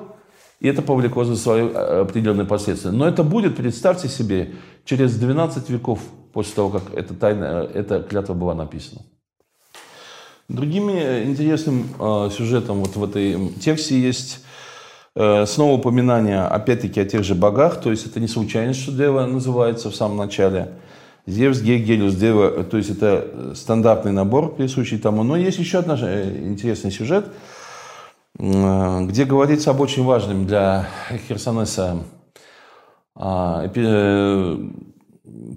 и 0.59 0.67
это 0.67 0.81
повлекло 0.81 1.23
за 1.23 1.35
свои 1.35 1.67
э, 1.67 2.01
определенные 2.01 2.45
последствия. 2.45 2.91
Но 2.91 3.07
это 3.07 3.23
будет, 3.23 3.57
представьте 3.57 4.07
себе, 4.07 4.53
через 4.85 5.15
12 5.17 5.69
веков 5.69 5.99
после 6.31 6.55
того, 6.55 6.69
как 6.69 6.93
эта, 6.95 7.13
тайна, 7.13 7.67
э, 7.73 7.79
эта 7.79 8.01
клятва 8.01 8.33
была 8.33 8.55
написана. 8.55 9.01
Другим 10.49 10.89
э, 10.89 11.23
интересным 11.25 11.89
э, 11.99 12.29
сюжетом 12.35 12.79
вот 12.79 12.95
в 12.95 13.03
этой 13.03 13.49
тексте 13.61 13.99
есть 13.99 14.43
э, 15.15 15.45
снова 15.45 15.77
упоминание, 15.77 16.41
опять-таки, 16.41 16.99
о 16.99 17.05
тех 17.05 17.23
же 17.23 17.35
богах. 17.35 17.81
То 17.81 17.91
есть 17.91 18.05
это 18.05 18.19
не 18.19 18.27
случайность, 18.27 18.81
что 18.81 18.91
Дева 18.91 19.25
называется 19.25 19.89
в 19.89 19.95
самом 19.95 20.17
начале. 20.17 20.71
Зевс, 21.25 21.61
Гег, 21.61 21.85
Гелиус, 21.85 22.15
Дева, 22.15 22.63
то 22.65 22.75
есть 22.75 22.89
это 22.89 23.53
стандартный 23.55 24.11
набор, 24.11 24.55
присущий 24.55 24.97
тому. 24.97 25.23
Но 25.23 25.37
есть 25.37 25.57
еще 25.57 25.79
один 25.79 25.97
э, 26.01 26.37
интересный 26.43 26.91
сюжет, 26.91 27.27
где 28.37 29.25
говорится 29.25 29.71
об 29.71 29.79
очень 29.79 30.03
важном 30.03 30.45
для 30.47 30.87
Херсонеса 31.27 31.99
а, 33.15 33.69
э, 33.73 34.57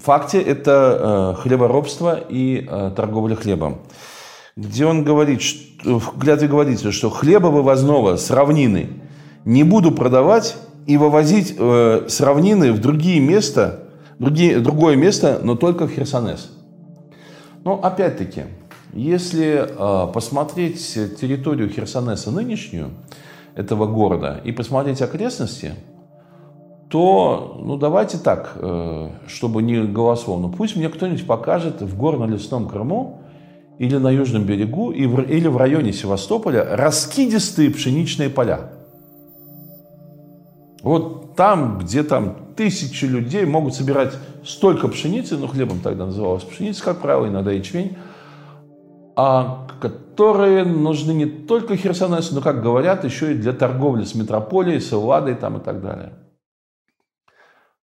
факте, 0.03 0.41
это 0.41 1.35
э, 1.39 1.43
хлеборобство 1.43 2.21
и 2.29 2.69
торговля 2.95 3.35
хлебом. 3.35 3.79
Где 4.57 4.87
он 4.87 5.03
говорит, 5.03 5.43
что, 5.43 5.99
в 5.99 6.19
клятве 6.21 6.47
говорится, 6.47 6.93
что 6.93 7.11
хлеба 7.11 7.49
вывозного 7.49 8.17
с 8.17 8.31
равнины 8.31 8.91
не 9.45 9.65
буду 9.65 9.91
продавать 9.91 10.57
и 10.87 10.97
вывозить 10.97 11.57
с 11.59 12.21
равнины 12.21 12.73
в 12.73 12.79
другие 12.81 13.19
места– 13.19 13.81
другие, 14.19 14.61
другое 14.61 14.97
место, 14.97 15.41
но 15.43 15.57
только 15.57 15.87
в 15.87 15.91
Херсонес. 15.91 16.51
Но 17.65 17.81
опять-таки, 17.83 18.45
если 18.93 19.67
э, 19.67 20.13
посмотреть 20.13 20.95
территорию 21.21 21.69
Херсонеса 21.69 22.31
нынешнюю, 22.31 22.91
этого 23.57 23.87
города, 23.87 24.41
и 24.45 24.53
посмотреть 24.53 25.01
окрестности, 25.01 25.73
то, 26.91 27.59
ну 27.65 27.77
давайте 27.77 28.19
так, 28.19 28.53
э, 28.57 29.11
чтобы 29.27 29.63
не 29.63 29.83
голословно, 29.83 30.49
пусть 30.49 30.77
мне 30.77 30.89
кто-нибудь 30.89 31.27
покажет 31.27 31.81
в 31.81 31.99
горно-лесном 31.99 32.69
Крыму 32.69 33.23
или 33.79 33.97
на 33.97 34.11
южном 34.11 34.45
берегу, 34.45 34.93
или 34.93 35.49
в 35.49 35.57
районе 35.57 35.93
Севастополя 35.93 36.77
раскидистые 36.77 37.71
пшеничные 37.71 38.31
поля. 38.31 38.71
Вот 40.83 41.35
там, 41.35 41.79
где 41.79 42.03
там 42.03 42.37
тысячи 42.57 43.05
людей 43.05 43.45
могут 43.45 43.75
собирать 43.75 44.15
столько 44.45 44.89
пшеницы, 44.89 45.37
ну 45.37 45.47
хлебом 45.47 45.81
тогда 45.81 46.07
называлось 46.07 46.45
пшеница, 46.45 46.83
как 46.83 47.01
правило, 47.01 47.29
иногда 47.29 47.53
ячмень, 47.53 47.97
а 49.15 49.67
которые 49.81 50.65
нужны 50.65 51.13
не 51.13 51.27
только 51.27 51.77
Херсонесу, 51.77 52.35
но, 52.35 52.41
как 52.41 52.63
говорят, 52.63 53.05
еще 53.05 53.33
и 53.33 53.35
для 53.35 53.53
торговли 53.53 54.05
с 54.05 54.15
метрополией, 54.15 54.81
с 54.81 54.93
Элладой 54.93 55.35
там 55.35 55.59
и 55.59 55.61
так 55.61 55.83
далее. 55.83 56.15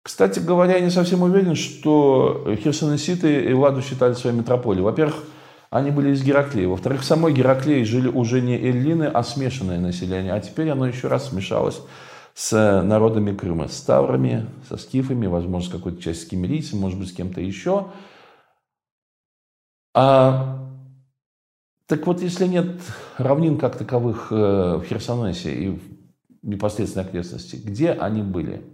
Кстати 0.02 0.38
говоря, 0.40 0.76
я 0.76 0.80
не 0.80 0.90
совсем 0.90 1.22
уверен, 1.22 1.54
что 1.54 2.56
херсонеситы 2.62 3.44
и 3.44 3.52
Элладу 3.52 3.82
считали 3.82 4.14
своей 4.14 4.34
метрополией. 4.34 4.82
Во-первых, 4.82 5.16
они 5.68 5.90
были 5.90 6.12
из 6.12 6.22
Гераклея. 6.22 6.68
Во-вторых, 6.68 7.02
в 7.02 7.04
самой 7.04 7.32
Гераклее 7.32 7.84
жили 7.84 8.08
уже 8.08 8.40
не 8.40 8.56
эллины, 8.56 9.04
а 9.04 9.22
смешанное 9.22 9.78
население. 9.78 10.32
А 10.32 10.40
теперь 10.40 10.70
оно 10.70 10.86
еще 10.86 11.08
раз 11.08 11.28
смешалось 11.28 11.82
с 12.40 12.82
народами 12.82 13.36
Крыма, 13.36 13.68
с 13.68 13.82
таврами, 13.82 14.46
со 14.66 14.78
скифами, 14.78 15.26
возможно, 15.26 15.68
с 15.68 15.72
какой-то 15.72 16.00
частью 16.00 16.26
с 16.26 16.30
кемерийцами, 16.30 16.80
может 16.80 16.98
быть, 16.98 17.10
с 17.10 17.12
кем-то 17.12 17.38
еще. 17.42 17.88
А, 19.92 20.72
так 21.84 22.06
вот, 22.06 22.22
если 22.22 22.46
нет 22.46 22.80
равнин 23.18 23.58
как 23.58 23.76
таковых 23.76 24.28
э, 24.30 24.34
в 24.78 24.84
Херсонесе 24.84 25.54
и 25.54 25.68
в 25.68 25.82
непосредственной 26.40 27.04
окрестности, 27.04 27.56
где 27.56 27.92
они 27.92 28.22
были? 28.22 28.64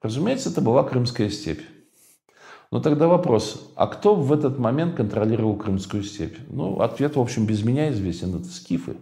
Разумеется, 0.00 0.48
это 0.48 0.62
была 0.62 0.82
Крымская 0.82 1.28
степь. 1.28 1.60
Но 2.70 2.80
тогда 2.80 3.06
вопрос, 3.06 3.70
а 3.76 3.86
кто 3.86 4.14
в 4.14 4.32
этот 4.32 4.58
момент 4.58 4.96
контролировал 4.96 5.56
Крымскую 5.56 6.02
степь? 6.04 6.38
Ну, 6.48 6.80
ответ, 6.80 7.16
в 7.16 7.20
общем, 7.20 7.44
без 7.44 7.62
меня 7.62 7.90
известен. 7.90 8.34
Это 8.34 8.46
скифы. 8.46 8.96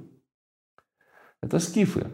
Это 1.40 1.60
скифы. 1.60 2.08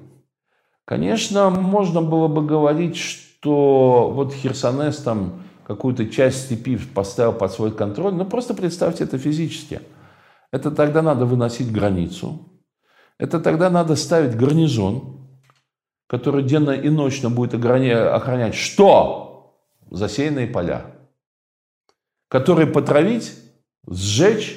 Конечно, 0.85 1.51
можно 1.51 2.03
было 2.03 2.29
бы 2.29 2.45
говорить, 2.45 2.97
что 2.97 4.11
вот 4.15 4.33
Херсонес 4.33 4.99
там 4.99 5.43
какую-то 5.67 6.09
часть 6.09 6.47
степи 6.47 6.77
поставил 6.77 7.33
под 7.33 7.53
свой 7.53 7.73
контроль. 7.73 8.15
Но 8.15 8.25
просто 8.25 8.55
представьте 8.55 9.05
это 9.05 9.19
физически. 9.19 9.81
Это 10.51 10.71
тогда 10.71 11.03
надо 11.03 11.25
выносить 11.25 11.73
границу. 11.73 12.49
Это 13.19 13.41
тогда 13.41 13.71
надо 13.71 13.95
ставить 13.97 14.37
гарнизон, 14.37 15.29
который 16.09 16.43
денно 16.43 16.71
и 16.71 16.91
ночно 16.91 17.31
будет 17.31 17.55
охранять 17.55 18.55
что? 18.55 19.57
Засеянные 19.91 20.47
поля 20.47 20.93
который 22.33 22.67
потравить, 22.67 23.35
сжечь 23.87 24.57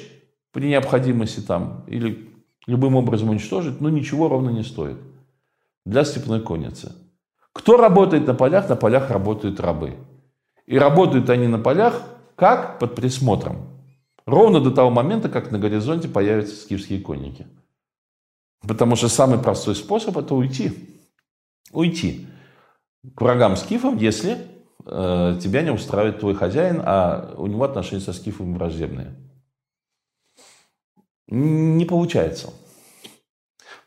при 0.50 0.68
необходимости 0.68 1.40
там 1.40 1.84
или 1.86 2.30
любым 2.66 2.96
образом 2.96 3.28
уничтожить, 3.28 3.82
ну 3.82 3.90
ничего 3.90 4.30
ровно 4.30 4.48
не 4.48 4.62
стоит 4.62 4.96
для 5.86 6.04
степной 6.04 6.42
конницы. 6.42 6.92
Кто 7.54 7.78
работает 7.78 8.26
на 8.26 8.34
полях? 8.34 8.68
На 8.68 8.76
полях 8.76 9.10
работают 9.10 9.58
рабы. 9.60 9.96
И 10.66 10.78
работают 10.78 11.30
они 11.30 11.46
на 11.46 11.58
полях 11.58 12.02
как? 12.34 12.78
Под 12.78 12.94
присмотром. 12.94 13.68
Ровно 14.26 14.60
до 14.60 14.70
того 14.70 14.90
момента, 14.90 15.30
как 15.30 15.50
на 15.50 15.58
горизонте 15.58 16.08
появятся 16.08 16.54
скифские 16.56 17.00
конники. 17.00 17.46
Потому 18.68 18.96
что 18.96 19.08
самый 19.08 19.38
простой 19.38 19.74
способ– 19.74 20.16
это 20.18 20.34
уйти. 20.34 20.72
Уйти 21.72 22.26
к 23.14 23.22
врагам 23.22 23.56
скифам, 23.56 23.96
если 23.96 24.36
Э, 24.88 25.36
тебя 25.42 25.62
не 25.62 25.70
устраивает 25.70 26.20
твой 26.20 26.34
хозяин, 26.34 26.80
а 26.84 27.34
у 27.36 27.48
него 27.48 27.64
отношения 27.64 28.00
со 28.00 28.12
скифом 28.12 28.54
враждебные. 28.54 29.16
Не 31.26 31.84
получается. 31.84 32.52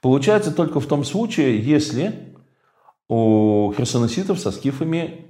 Получается 0.02 0.52
только 0.52 0.80
в 0.80 0.86
том 0.86 1.04
случае, 1.04 1.60
если 1.60 2.36
у 3.10 3.74
херсонеситов 3.76 4.40
со 4.40 4.52
скифами 4.52 5.26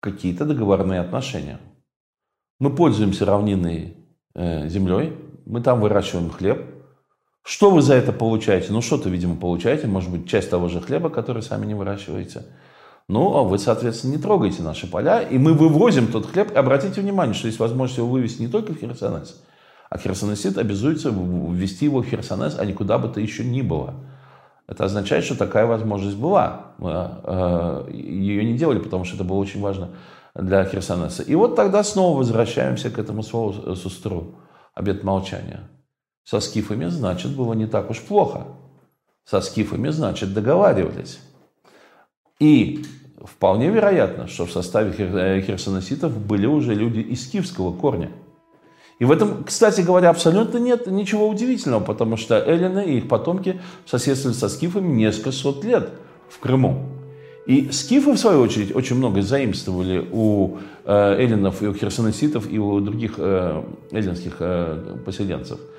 какие-то 0.00 0.44
договорные 0.44 1.00
отношения. 1.00 1.60
Мы 2.60 2.74
пользуемся 2.74 3.24
равнинной 3.24 3.96
э, 4.34 4.68
землей, 4.68 5.16
мы 5.44 5.60
там 5.60 5.80
выращиваем 5.80 6.30
хлеб. 6.30 6.64
Что 7.44 7.70
вы 7.70 7.82
за 7.82 7.94
это 7.94 8.12
получаете? 8.12 8.72
Ну, 8.72 8.82
что-то, 8.82 9.08
видимо, 9.08 9.36
получаете. 9.36 9.86
Может 9.86 10.10
быть, 10.10 10.28
часть 10.28 10.50
того 10.50 10.68
же 10.68 10.80
хлеба, 10.80 11.08
который 11.08 11.42
сами 11.42 11.66
не 11.66 11.74
выращиваете. 11.74 12.44
Ну, 13.08 13.34
а 13.36 13.42
вы, 13.42 13.58
соответственно, 13.58 14.12
не 14.12 14.18
трогаете 14.18 14.62
наши 14.62 14.86
поля, 14.86 15.22
и 15.22 15.38
мы 15.38 15.54
вывозим 15.54 16.08
тот 16.08 16.26
хлеб. 16.26 16.54
Обратите 16.56 17.00
внимание, 17.00 17.34
что 17.34 17.46
есть 17.46 17.58
возможность 17.58 17.98
его 17.98 18.08
вывести 18.08 18.42
не 18.42 18.48
только 18.48 18.74
в 18.74 18.78
Херсонес, 18.78 19.42
а 19.90 19.98
Херсонесит 19.98 20.58
обязуется 20.58 21.10
ввести 21.10 21.86
его 21.86 22.02
в 22.02 22.06
Херсонес, 22.06 22.58
а 22.58 22.64
никуда 22.64 22.98
бы 22.98 23.08
то 23.08 23.20
еще 23.20 23.44
ни 23.44 23.62
было. 23.62 23.94
Это 24.66 24.84
означает, 24.84 25.24
что 25.24 25.36
такая 25.36 25.64
возможность 25.66 26.16
была. 26.16 26.74
Э, 26.78 27.88
Ее 27.90 28.44
не 28.44 28.56
делали, 28.56 28.78
потому 28.78 29.04
что 29.04 29.16
это 29.16 29.24
было 29.24 29.38
очень 29.38 29.60
важно 29.60 29.90
для 30.34 30.64
Херсонеса. 30.64 31.22
И 31.22 31.34
вот 31.34 31.56
тогда 31.56 31.82
снова 31.82 32.18
возвращаемся 32.18 32.90
к 32.90 32.98
этому 32.98 33.22
слову 33.22 33.74
сустру, 33.74 34.34
обет 34.74 35.04
молчания. 35.04 35.60
Со 36.24 36.40
скифами, 36.40 36.86
значит, 36.86 37.34
было 37.34 37.54
не 37.54 37.66
так 37.66 37.90
уж 37.90 38.00
плохо. 38.00 38.48
Со 39.24 39.40
скифами, 39.40 39.88
значит, 39.88 40.34
договаривались. 40.34 41.18
И 42.38 42.84
вполне 43.24 43.70
вероятно, 43.70 44.26
что 44.26 44.44
в 44.44 44.52
составе 44.52 44.92
э, 44.98 45.40
херсонеситов 45.40 46.16
были 46.16 46.46
уже 46.46 46.74
люди 46.74 47.00
из 47.00 47.26
киевского 47.26 47.72
корня. 47.72 48.10
И 48.98 49.04
в 49.04 49.12
этом, 49.12 49.44
кстати 49.44 49.80
говоря, 49.80 50.10
абсолютно 50.10 50.58
нет 50.58 50.86
ничего 50.86 51.28
удивительного, 51.28 51.82
потому 51.82 52.16
что 52.16 52.36
эллины 52.36 52.84
и 52.86 52.98
их 52.98 53.08
потомки 53.08 53.60
соседствовали 53.86 54.36
со 54.36 54.48
скифами 54.48 54.88
несколько 54.88 55.30
сот 55.30 55.64
лет 55.64 55.90
в 56.28 56.38
Крыму. 56.40 56.86
И 57.46 57.70
скифы, 57.70 58.12
в 58.12 58.18
свою 58.18 58.40
очередь, 58.40 58.74
очень 58.74 58.96
много 58.96 59.22
заимствовали 59.22 60.06
у 60.12 60.58
э, 60.84 61.16
эллинов 61.18 61.62
и 61.62 61.66
у 61.66 61.74
херсонеситов 61.74 62.50
и 62.50 62.58
у 62.58 62.80
других 62.80 63.14
э, 63.18 63.62
эллинских 63.92 64.38
поселенцев– 65.04 65.58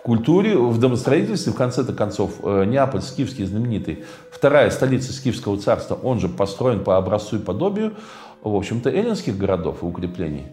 в 0.00 0.02
культуре, 0.02 0.56
в 0.56 0.78
домостроительстве, 0.78 1.52
в 1.52 1.56
конце-то 1.56 1.92
концов, 1.92 2.32
э, 2.42 2.64
Неаполь, 2.64 3.02
скифский 3.02 3.44
знаменитый, 3.44 4.04
вторая 4.30 4.70
столица 4.70 5.12
Скифского 5.12 5.58
царства, 5.58 5.94
он 5.94 6.20
же 6.20 6.28
построен 6.30 6.82
по 6.82 6.96
образцу 6.96 7.36
и 7.36 7.38
подобию, 7.38 7.92
в 8.42 8.54
общем-то, 8.54 8.88
эллинских 8.88 9.36
городов 9.36 9.82
и 9.82 9.84
укреплений. 9.84 10.46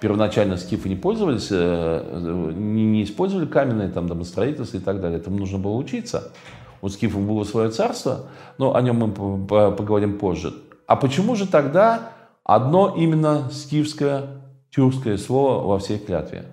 Первоначально 0.00 0.56
скифы 0.56 0.88
не 0.88 0.96
пользовались, 0.96 1.48
э, 1.50 2.52
не 2.54 3.02
использовали 3.02 3.46
каменное 3.46 3.90
там 3.90 4.06
домостроительство 4.06 4.76
и 4.76 4.80
так 4.80 5.00
далее. 5.00 5.18
Этому 5.18 5.38
нужно 5.38 5.58
было 5.58 5.74
учиться. 5.74 6.32
У 6.80 6.88
скифов 6.88 7.22
было 7.22 7.42
свое 7.44 7.70
царство, 7.70 8.26
но 8.58 8.76
о 8.76 8.82
нем 8.82 8.96
мы 8.96 9.46
поговорим 9.46 10.18
позже. 10.18 10.54
А 10.86 10.94
почему 10.94 11.34
же 11.34 11.46
тогда 11.48 12.12
одно 12.44 12.94
именно 12.96 13.50
скифское, 13.50 14.42
тюркское 14.70 15.16
слово 15.16 15.66
во 15.66 15.78
всей 15.78 15.98
клятве? 15.98 16.44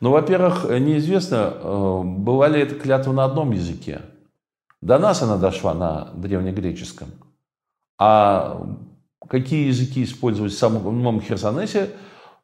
Ну, 0.00 0.10
во-первых, 0.10 0.64
неизвестно, 0.64 1.52
э, 1.54 2.02
была 2.04 2.48
ли 2.48 2.60
эта 2.60 2.74
клятва 2.74 3.12
на 3.12 3.24
одном 3.24 3.52
языке. 3.52 4.00
До 4.80 4.98
нас 4.98 5.22
она 5.22 5.36
дошла 5.36 5.74
на 5.74 6.08
древнегреческом. 6.14 7.08
А 7.98 8.66
какие 9.28 9.68
языки 9.68 10.02
использовать 10.02 10.52
в 10.52 10.58
самом 10.58 11.20
Херсонесе, 11.20 11.90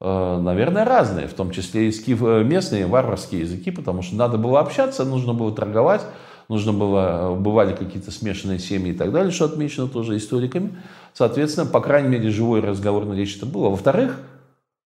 наверное, 0.00 0.84
разные, 0.84 1.26
в 1.26 1.34
том 1.34 1.50
числе 1.50 1.88
и 1.88 1.92
скиф, 1.92 2.22
э, 2.22 2.44
местные 2.44 2.86
варварские 2.86 3.42
языки, 3.42 3.70
потому 3.70 4.02
что 4.02 4.16
надо 4.16 4.36
было 4.36 4.60
общаться, 4.60 5.04
нужно 5.04 5.32
было 5.32 5.54
торговать, 5.54 6.02
нужно 6.48 6.72
было, 6.72 7.34
бывали 7.34 7.74
какие-то 7.74 8.10
смешанные 8.10 8.58
семьи 8.58 8.92
и 8.92 8.96
так 8.96 9.10
далее, 9.12 9.32
что 9.32 9.46
отмечено 9.46 9.88
тоже 9.88 10.16
историками. 10.16 10.76
Соответственно, 11.14 11.66
по 11.66 11.80
крайней 11.80 12.08
мере, 12.08 12.30
живой 12.30 12.60
разговорной 12.60 13.16
речь 13.16 13.36
это 13.36 13.46
было. 13.46 13.70
Во-вторых, 13.70 14.20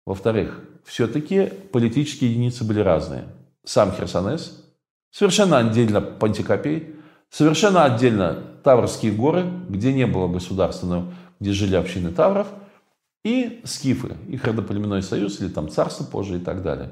во-вторых, 0.06 0.60
все-таки 0.84 1.50
политические 1.72 2.30
единицы 2.30 2.64
были 2.64 2.80
разные. 2.80 3.24
Сам 3.64 3.92
Херсонес, 3.92 4.64
совершенно 5.10 5.58
отдельно 5.58 6.00
Пантикопей, 6.00 6.94
совершенно 7.30 7.84
отдельно 7.84 8.38
Таврские 8.62 9.10
горы, 9.10 9.44
где 9.68 9.92
не 9.92 10.06
было 10.06 10.28
государственного, 10.28 11.12
где 11.40 11.52
жили 11.52 11.74
общины 11.74 12.12
Тавров, 12.12 12.46
и 13.24 13.60
скифы, 13.64 14.16
их 14.28 14.44
родоплеменной 14.44 15.02
союз, 15.02 15.40
или 15.40 15.48
там 15.48 15.68
царство 15.68 16.04
позже 16.04 16.38
и 16.38 16.40
так 16.40 16.62
далее. 16.62 16.90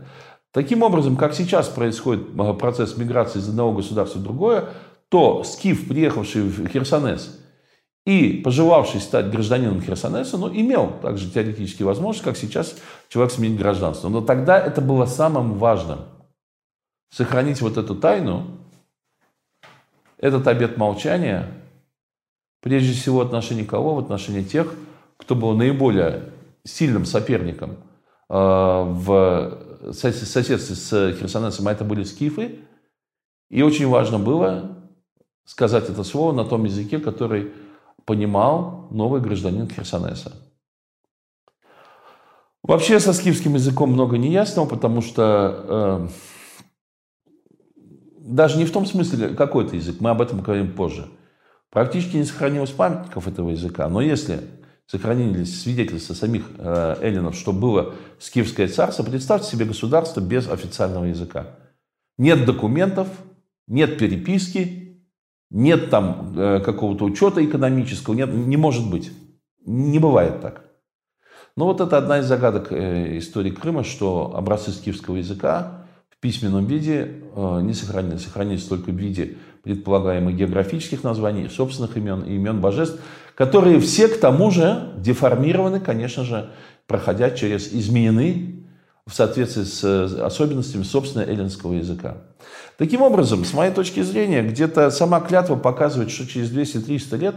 Таким 0.52 0.82
образом, 0.82 1.16
как 1.16 1.34
сейчас 1.34 1.68
происходит 1.68 2.28
э, 2.36 2.54
процесс 2.54 2.96
миграции 2.96 3.38
из 3.38 3.48
одного 3.48 3.72
государства 3.72 4.18
в 4.18 4.22
другое, 4.22 4.68
то 5.08 5.44
скиф, 5.44 5.88
приехавший 5.88 6.42
в 6.42 6.68
Херсонес, 6.68 7.36
и 8.06 8.40
пожелавший 8.44 9.00
стать 9.00 9.30
гражданином 9.30 9.82
Херсонеса, 9.82 10.38
ну, 10.38 10.48
имел 10.48 10.98
также 11.02 11.30
теоретически 11.30 11.82
возможность, 11.82 12.24
как 12.24 12.36
сейчас 12.36 12.76
человек 13.08 13.32
сменить 13.32 13.58
гражданство. 13.58 14.08
Но 14.08 14.20
тогда 14.20 14.58
это 14.58 14.80
было 14.80 15.06
самым 15.06 15.54
важным. 15.54 16.00
Сохранить 17.12 17.60
вот 17.60 17.76
эту 17.76 17.94
тайну, 17.94 18.46
этот 20.16 20.46
обет 20.46 20.76
молчания, 20.76 21.48
прежде 22.60 22.92
всего 22.92 23.18
в 23.18 23.22
отношении 23.22 23.64
кого? 23.64 23.94
В 23.94 23.98
отношении 23.98 24.42
тех, 24.42 24.74
кто 25.20 25.34
был 25.34 25.52
наиболее 25.54 26.32
сильным 26.64 27.04
соперником 27.04 27.76
э, 28.28 28.34
в 28.34 29.92
соседстве 29.92 30.58
с 30.58 31.12
Херсонесом, 31.18 31.68
а 31.68 31.72
это 31.72 31.84
были 31.84 32.04
скифы. 32.04 32.60
И 33.50 33.62
очень 33.62 33.88
важно 33.88 34.18
было 34.18 34.78
сказать 35.44 35.88
это 35.88 36.04
слово 36.04 36.32
на 36.32 36.44
том 36.44 36.64
языке, 36.64 36.98
который 36.98 37.52
понимал 38.04 38.88
новый 38.90 39.20
гражданин 39.20 39.68
Херсонеса. 39.68 40.32
Вообще 42.62 43.00
со 43.00 43.12
скифским 43.12 43.54
языком 43.54 43.90
много 43.90 44.18
неясного, 44.18 44.66
потому 44.66 45.00
что 45.00 46.08
э, 46.08 46.08
даже 48.18 48.58
не 48.58 48.64
в 48.64 48.72
том 48.72 48.86
смысле, 48.86 49.30
какой 49.30 49.64
это 49.64 49.76
язык, 49.76 49.96
мы 50.00 50.10
об 50.10 50.20
этом 50.20 50.40
говорим 50.40 50.72
позже. 50.72 51.08
Практически 51.70 52.16
не 52.16 52.24
сохранилось 52.24 52.70
памятников 52.70 53.26
этого 53.26 53.50
языка, 53.50 53.88
но 53.88 54.00
если 54.00 54.40
сохранились 54.90 55.62
свидетельства 55.62 56.14
самих 56.14 56.46
э, 56.58 56.96
эллинов, 57.00 57.36
что 57.36 57.52
было 57.52 57.94
скифское 58.18 58.66
царство, 58.66 59.04
представьте 59.04 59.48
себе 59.48 59.64
государство 59.64 60.20
без 60.20 60.48
официального 60.48 61.04
языка. 61.04 61.46
Нет 62.18 62.44
документов, 62.44 63.06
нет 63.68 63.98
переписки, 63.98 65.00
нет 65.48 65.90
там 65.90 66.34
э, 66.36 66.60
какого-то 66.60 67.04
учета 67.04 67.44
экономического, 67.44 68.14
нет, 68.14 68.34
не 68.34 68.56
может 68.56 68.90
быть. 68.90 69.12
Не 69.64 70.00
бывает 70.00 70.40
так. 70.40 70.64
Но 71.56 71.66
вот 71.66 71.80
это 71.80 71.96
одна 71.96 72.18
из 72.18 72.24
загадок 72.24 72.72
э, 72.72 73.18
истории 73.18 73.52
Крыма, 73.52 73.84
что 73.84 74.34
образцы 74.34 74.72
скифского 74.72 75.16
языка 75.16 75.86
в 76.08 76.18
письменном 76.18 76.66
виде 76.66 77.22
не 77.36 77.72
сохранились. 77.72 78.24
Сохранились 78.24 78.64
только 78.64 78.90
в 78.90 78.96
виде 78.96 79.36
предполагаемых 79.62 80.36
географических 80.36 81.04
названий, 81.04 81.48
собственных 81.48 81.96
имен 81.96 82.22
и 82.22 82.34
имен 82.34 82.60
божеств, 82.60 82.98
которые 83.34 83.80
все 83.80 84.08
к 84.08 84.18
тому 84.18 84.50
же 84.50 84.92
деформированы, 84.98 85.80
конечно 85.80 86.24
же, 86.24 86.50
проходя 86.86 87.30
через, 87.30 87.72
изменены 87.72 88.64
в 89.06 89.14
соответствии 89.14 89.64
с 89.64 89.82
э, 89.82 90.22
особенностями 90.22 90.82
собственного 90.82 91.28
эллинского 91.28 91.74
языка. 91.74 92.18
Таким 92.78 93.02
образом, 93.02 93.44
с 93.44 93.52
моей 93.52 93.72
точки 93.72 94.02
зрения, 94.02 94.42
где-то 94.42 94.90
сама 94.90 95.20
клятва 95.20 95.56
показывает, 95.56 96.10
что 96.10 96.26
через 96.26 96.50
200-300 96.50 97.18
лет 97.18 97.34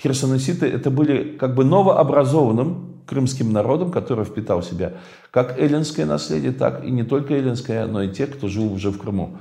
херсонеситы 0.00 0.66
это 0.66 0.90
были 0.90 1.36
как 1.36 1.54
бы 1.54 1.64
новообразованным 1.64 3.02
крымским 3.06 3.52
народом, 3.52 3.90
который 3.90 4.24
впитал 4.24 4.60
в 4.60 4.64
себя 4.64 4.94
как 5.30 5.58
эллинское 5.58 6.06
наследие, 6.06 6.52
так 6.52 6.84
и 6.84 6.90
не 6.90 7.02
только 7.02 7.34
эллинское, 7.34 7.86
но 7.86 8.02
и 8.02 8.08
те, 8.08 8.26
кто 8.26 8.48
жил 8.48 8.72
уже 8.72 8.90
в 8.90 8.98
Крыму. 8.98 9.38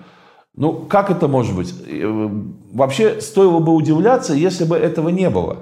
Ну, 0.55 0.73
как 0.73 1.09
это 1.09 1.27
может 1.27 1.55
быть? 1.55 1.73
Э, 1.85 2.29
вообще, 2.71 3.19
стоило 3.19 3.59
бы 3.59 3.73
удивляться, 3.73 4.33
если 4.33 4.63
бы 4.63 4.77
этого 4.77 5.09
не 5.09 5.29
было. 5.29 5.57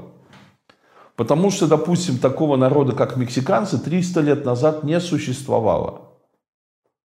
Потому 1.15 1.51
что, 1.51 1.67
допустим, 1.67 2.17
такого 2.17 2.57
народа, 2.57 2.93
как 2.93 3.17
мексиканцы, 3.17 3.77
300 3.77 4.21
лет 4.21 4.45
назад 4.45 4.83
не 4.83 4.99
существовало. 4.99 6.01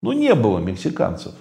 Ну, 0.01 0.13
не 0.13 0.33
было 0.35 0.59
мексиканцев. 0.59 1.33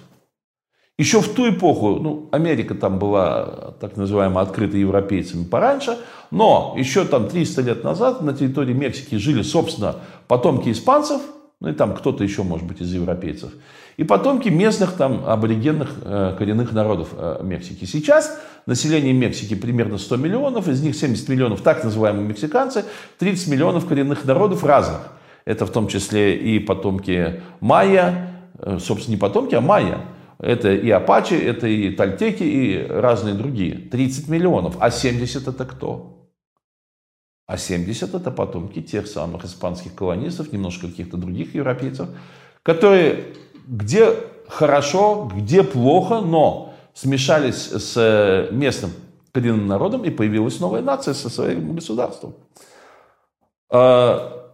Еще 0.97 1.21
в 1.21 1.33
ту 1.33 1.49
эпоху, 1.49 1.95
ну, 1.95 2.27
Америка 2.31 2.75
там 2.75 2.99
была 2.99 3.73
так 3.79 3.95
называемая 3.95 4.43
открыта 4.43 4.75
европейцами 4.75 5.45
пораньше, 5.45 5.97
но 6.29 6.75
еще 6.77 7.05
там 7.05 7.29
300 7.29 7.61
лет 7.61 7.83
назад 7.85 8.21
на 8.21 8.33
территории 8.33 8.73
Мексики 8.73 9.15
жили, 9.15 9.41
собственно, 9.41 9.95
потомки 10.27 10.69
испанцев, 10.69 11.21
ну 11.59 11.69
и 11.69 11.73
там 11.73 11.93
кто-то 11.93 12.23
еще, 12.23 12.43
может 12.43 12.65
быть, 12.65 12.79
из 12.81 12.93
европейцев, 12.93 13.51
и 13.97 14.05
потомки 14.05 14.47
местных 14.47 14.93
там 14.93 15.25
аборигенных 15.25 15.89
э, 16.03 16.35
коренных 16.37 16.71
народов 16.71 17.09
э, 17.13 17.41
Мексики. 17.43 17.83
Сейчас 17.83 18.39
население 18.65 19.11
Мексики 19.11 19.55
примерно 19.55 19.97
100 19.97 20.15
миллионов, 20.17 20.69
из 20.69 20.81
них 20.81 20.95
70 20.95 21.27
миллионов 21.27 21.61
так 21.61 21.83
называемые 21.83 22.25
мексиканцы, 22.25 22.85
30 23.17 23.49
миллионов 23.49 23.85
коренных 23.87 24.23
народов 24.23 24.63
разных. 24.63 25.01
Это 25.43 25.65
в 25.65 25.71
том 25.71 25.87
числе 25.89 26.37
и 26.37 26.59
потомки 26.59 27.41
майя, 27.59 28.31
э, 28.59 28.77
собственно, 28.79 29.15
не 29.15 29.19
потомки, 29.19 29.55
а 29.55 29.61
майя. 29.61 29.99
Это 30.39 30.71
и 30.71 30.89
апачи, 30.89 31.33
это 31.33 31.67
и 31.67 31.91
тальтеки, 31.91 32.43
и 32.43 32.87
разные 32.87 33.35
другие. 33.35 33.75
30 33.75 34.29
миллионов. 34.29 34.77
А 34.79 34.91
70 34.91 35.49
это 35.49 35.65
кто? 35.65 36.18
А 37.49 37.57
70 37.57 38.13
это 38.13 38.31
потомки 38.31 38.81
тех 38.81 39.07
самых 39.07 39.43
испанских 39.45 39.95
колонистов, 39.95 40.53
немножко 40.53 40.87
каких-то 40.87 41.17
других 41.17 41.55
европейцев, 41.55 42.07
которые 42.63 43.33
где 43.67 44.15
хорошо, 44.47 45.29
где 45.35 45.63
плохо, 45.63 46.21
но 46.21 46.73
смешались 46.93 47.71
с 47.71 48.49
местным 48.51 48.91
коренным 49.31 49.67
народом, 49.67 50.03
и 50.03 50.09
появилась 50.09 50.59
новая 50.59 50.81
нация 50.81 51.13
со 51.13 51.29
своим 51.29 51.75
государством. 51.75 52.35
А, 53.71 54.53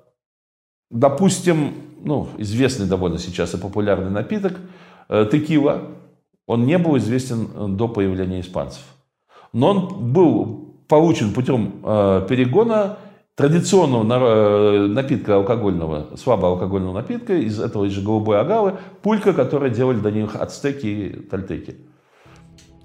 допустим, 0.90 1.74
ну, 2.04 2.30
известный 2.38 2.86
довольно 2.86 3.18
сейчас 3.18 3.54
и 3.54 3.58
популярный 3.58 4.12
напиток– 4.12 4.54
Э, 5.08 5.28
текила, 5.32 5.84
он 6.48 6.66
не 6.66 6.78
был 6.78 6.98
известен 6.98 7.50
э, 7.54 7.68
до 7.70 7.88
появления 7.88 8.42
испанцев. 8.42 8.84
Но 9.54 9.70
он 9.70 10.12
был 10.12 10.65
получен 10.88 11.34
путем 11.34 11.82
э, 11.84 12.26
перегона 12.30 12.98
традиционного 13.36 14.88
напитка 14.88 15.36
алкогольного, 15.36 16.16
слабоалкогольного 16.16 16.94
напитка, 16.94 17.34
из 17.34 17.60
этого 17.60 17.90
же 17.90 18.02
голубой 18.02 18.40
агавы, 18.40 18.76
пулька, 19.02 19.34
которую 19.34 19.72
делали 19.72 20.00
до 20.00 20.10
них 20.12 20.36
ацтеки 20.36 20.86
и 20.86 21.10
тальтеки. 21.10 21.76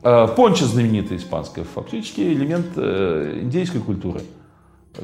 Понча 0.02 0.64
знаменитая 0.64 1.18
испанская, 1.18 1.64
фактически 1.64 2.22
элемент 2.22 2.76
индейской 2.76 3.80
культуры. 3.80 4.22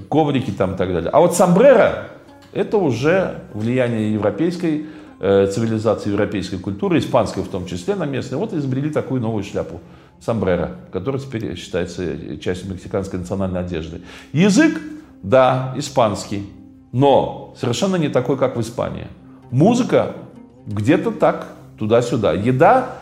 Коврики 0.08 0.50
там 0.50 0.74
и 0.74 0.76
так 0.76 0.92
далее. 0.92 1.10
А 1.10 1.20
вот 1.20 1.36
самбрера– 1.36 2.08
это 2.52 2.78
уже 2.78 3.42
влияние 3.52 4.14
европейской 4.14 4.86
Э, 5.18 5.46
цивилизации 5.50 6.10
европейской 6.10 6.58
культуры, 6.58 6.98
испанской 6.98 7.42
в 7.42 7.48
том 7.48 7.64
числе, 7.64 7.94
на 7.94 8.04
местной, 8.04 8.36
вот 8.36 8.52
изобрели 8.52 8.90
такую 8.90 9.22
новую 9.22 9.44
шляпу. 9.44 9.80
Сомбреро, 10.20 10.76
которая 10.92 11.20
теперь 11.20 11.56
считается 11.56 12.38
частью 12.38 12.72
мексиканской 12.72 13.18
национальной 13.18 13.60
одежды. 13.60 14.02
Язык, 14.32 14.80
да, 15.22 15.74
испанский, 15.76 16.48
но 16.92 17.54
совершенно 17.58 17.96
не 17.96 18.08
такой, 18.08 18.36
как 18.36 18.56
в 18.56 18.60
Испании. 18.60 19.06
Музыка 19.50 20.16
где-то 20.66 21.12
так, 21.12 21.48
туда-сюда. 21.78 22.32
Еда, 22.32 22.96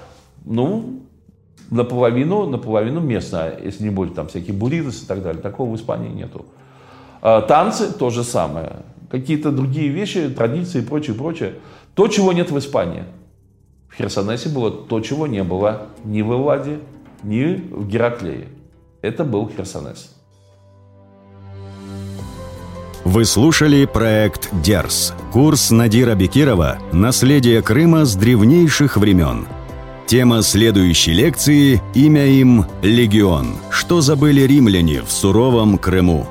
ну, 0.44 1.00
наполовину, 1.70 2.46
наполовину 2.46 3.00
местная, 3.00 3.58
если 3.62 3.84
не 3.84 3.90
будет 3.90 4.14
там 4.14 4.28
всякие 4.28 4.54
буритос 4.54 5.02
и 5.02 5.06
так 5.06 5.22
далее. 5.22 5.40
Такого 5.40 5.70
в 5.70 5.76
Испании 5.76 6.10
нету. 6.10 6.44
А, 7.22 7.40
танцы 7.42 7.92
то 7.92 8.10
же 8.10 8.24
самое. 8.24 8.76
Какие-то 9.10 9.50
другие 9.50 9.88
вещи, 9.88 10.28
традиции 10.28 10.82
и 10.82 10.84
прочее, 10.84 11.14
прочее. 11.14 11.54
То, 11.94 12.08
чего 12.08 12.32
нет 12.32 12.50
в 12.50 12.58
Испании. 12.58 13.04
В 13.88 13.96
Херсонесе 13.96 14.48
было 14.48 14.70
то, 14.70 15.00
чего 15.00 15.26
не 15.26 15.44
было 15.44 15.86
ни 16.04 16.22
в 16.22 16.32
Элладе, 16.32 16.80
ни 17.24 17.62
в 17.70 17.86
Гераклее. 17.86 18.48
Это 19.02 19.24
был 19.24 19.50
Херсонес. 19.54 20.10
Вы 23.04 23.26
слушали 23.26 23.84
проект 23.84 24.48
«Дерс»– 24.62 25.12
курс 25.32 25.70
Надира 25.70 26.14
Бекирова 26.14 26.78
«Наследие 26.92 27.60
Крыма 27.60 28.06
с 28.06 28.16
древнейших 28.16 28.96
времен». 28.96 29.46
Тема 30.06 30.42
следующей 30.42 31.12
лекции– 31.12 31.82
имя 31.94 32.26
им 32.26 32.64
«Легион». 32.82 33.56
Что 33.70 34.00
забыли 34.00 34.42
римляне 34.42 35.02
в 35.02 35.12
суровом 35.12 35.76
Крыму? 35.76 36.26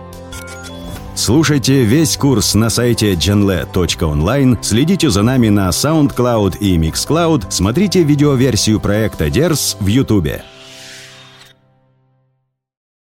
Слушайте 1.15 1.83
весь 1.83 2.17
курс 2.17 2.55
на 2.55 2.69
сайте 2.69 3.13
genle.online, 3.13 4.57
следите 4.61 5.11
за 5.11 5.21
нами 5.21 5.49
на 5.49 5.69
SoundCloud 5.69 6.57
и 6.57 6.75
MixCloud, 6.77 7.45
смотрите 7.49 8.01
видеоверсию 8.01 8.79
проекта 8.79 9.27
DERS 9.27 9.77
в 9.79 9.87
YouTube. 9.87 10.41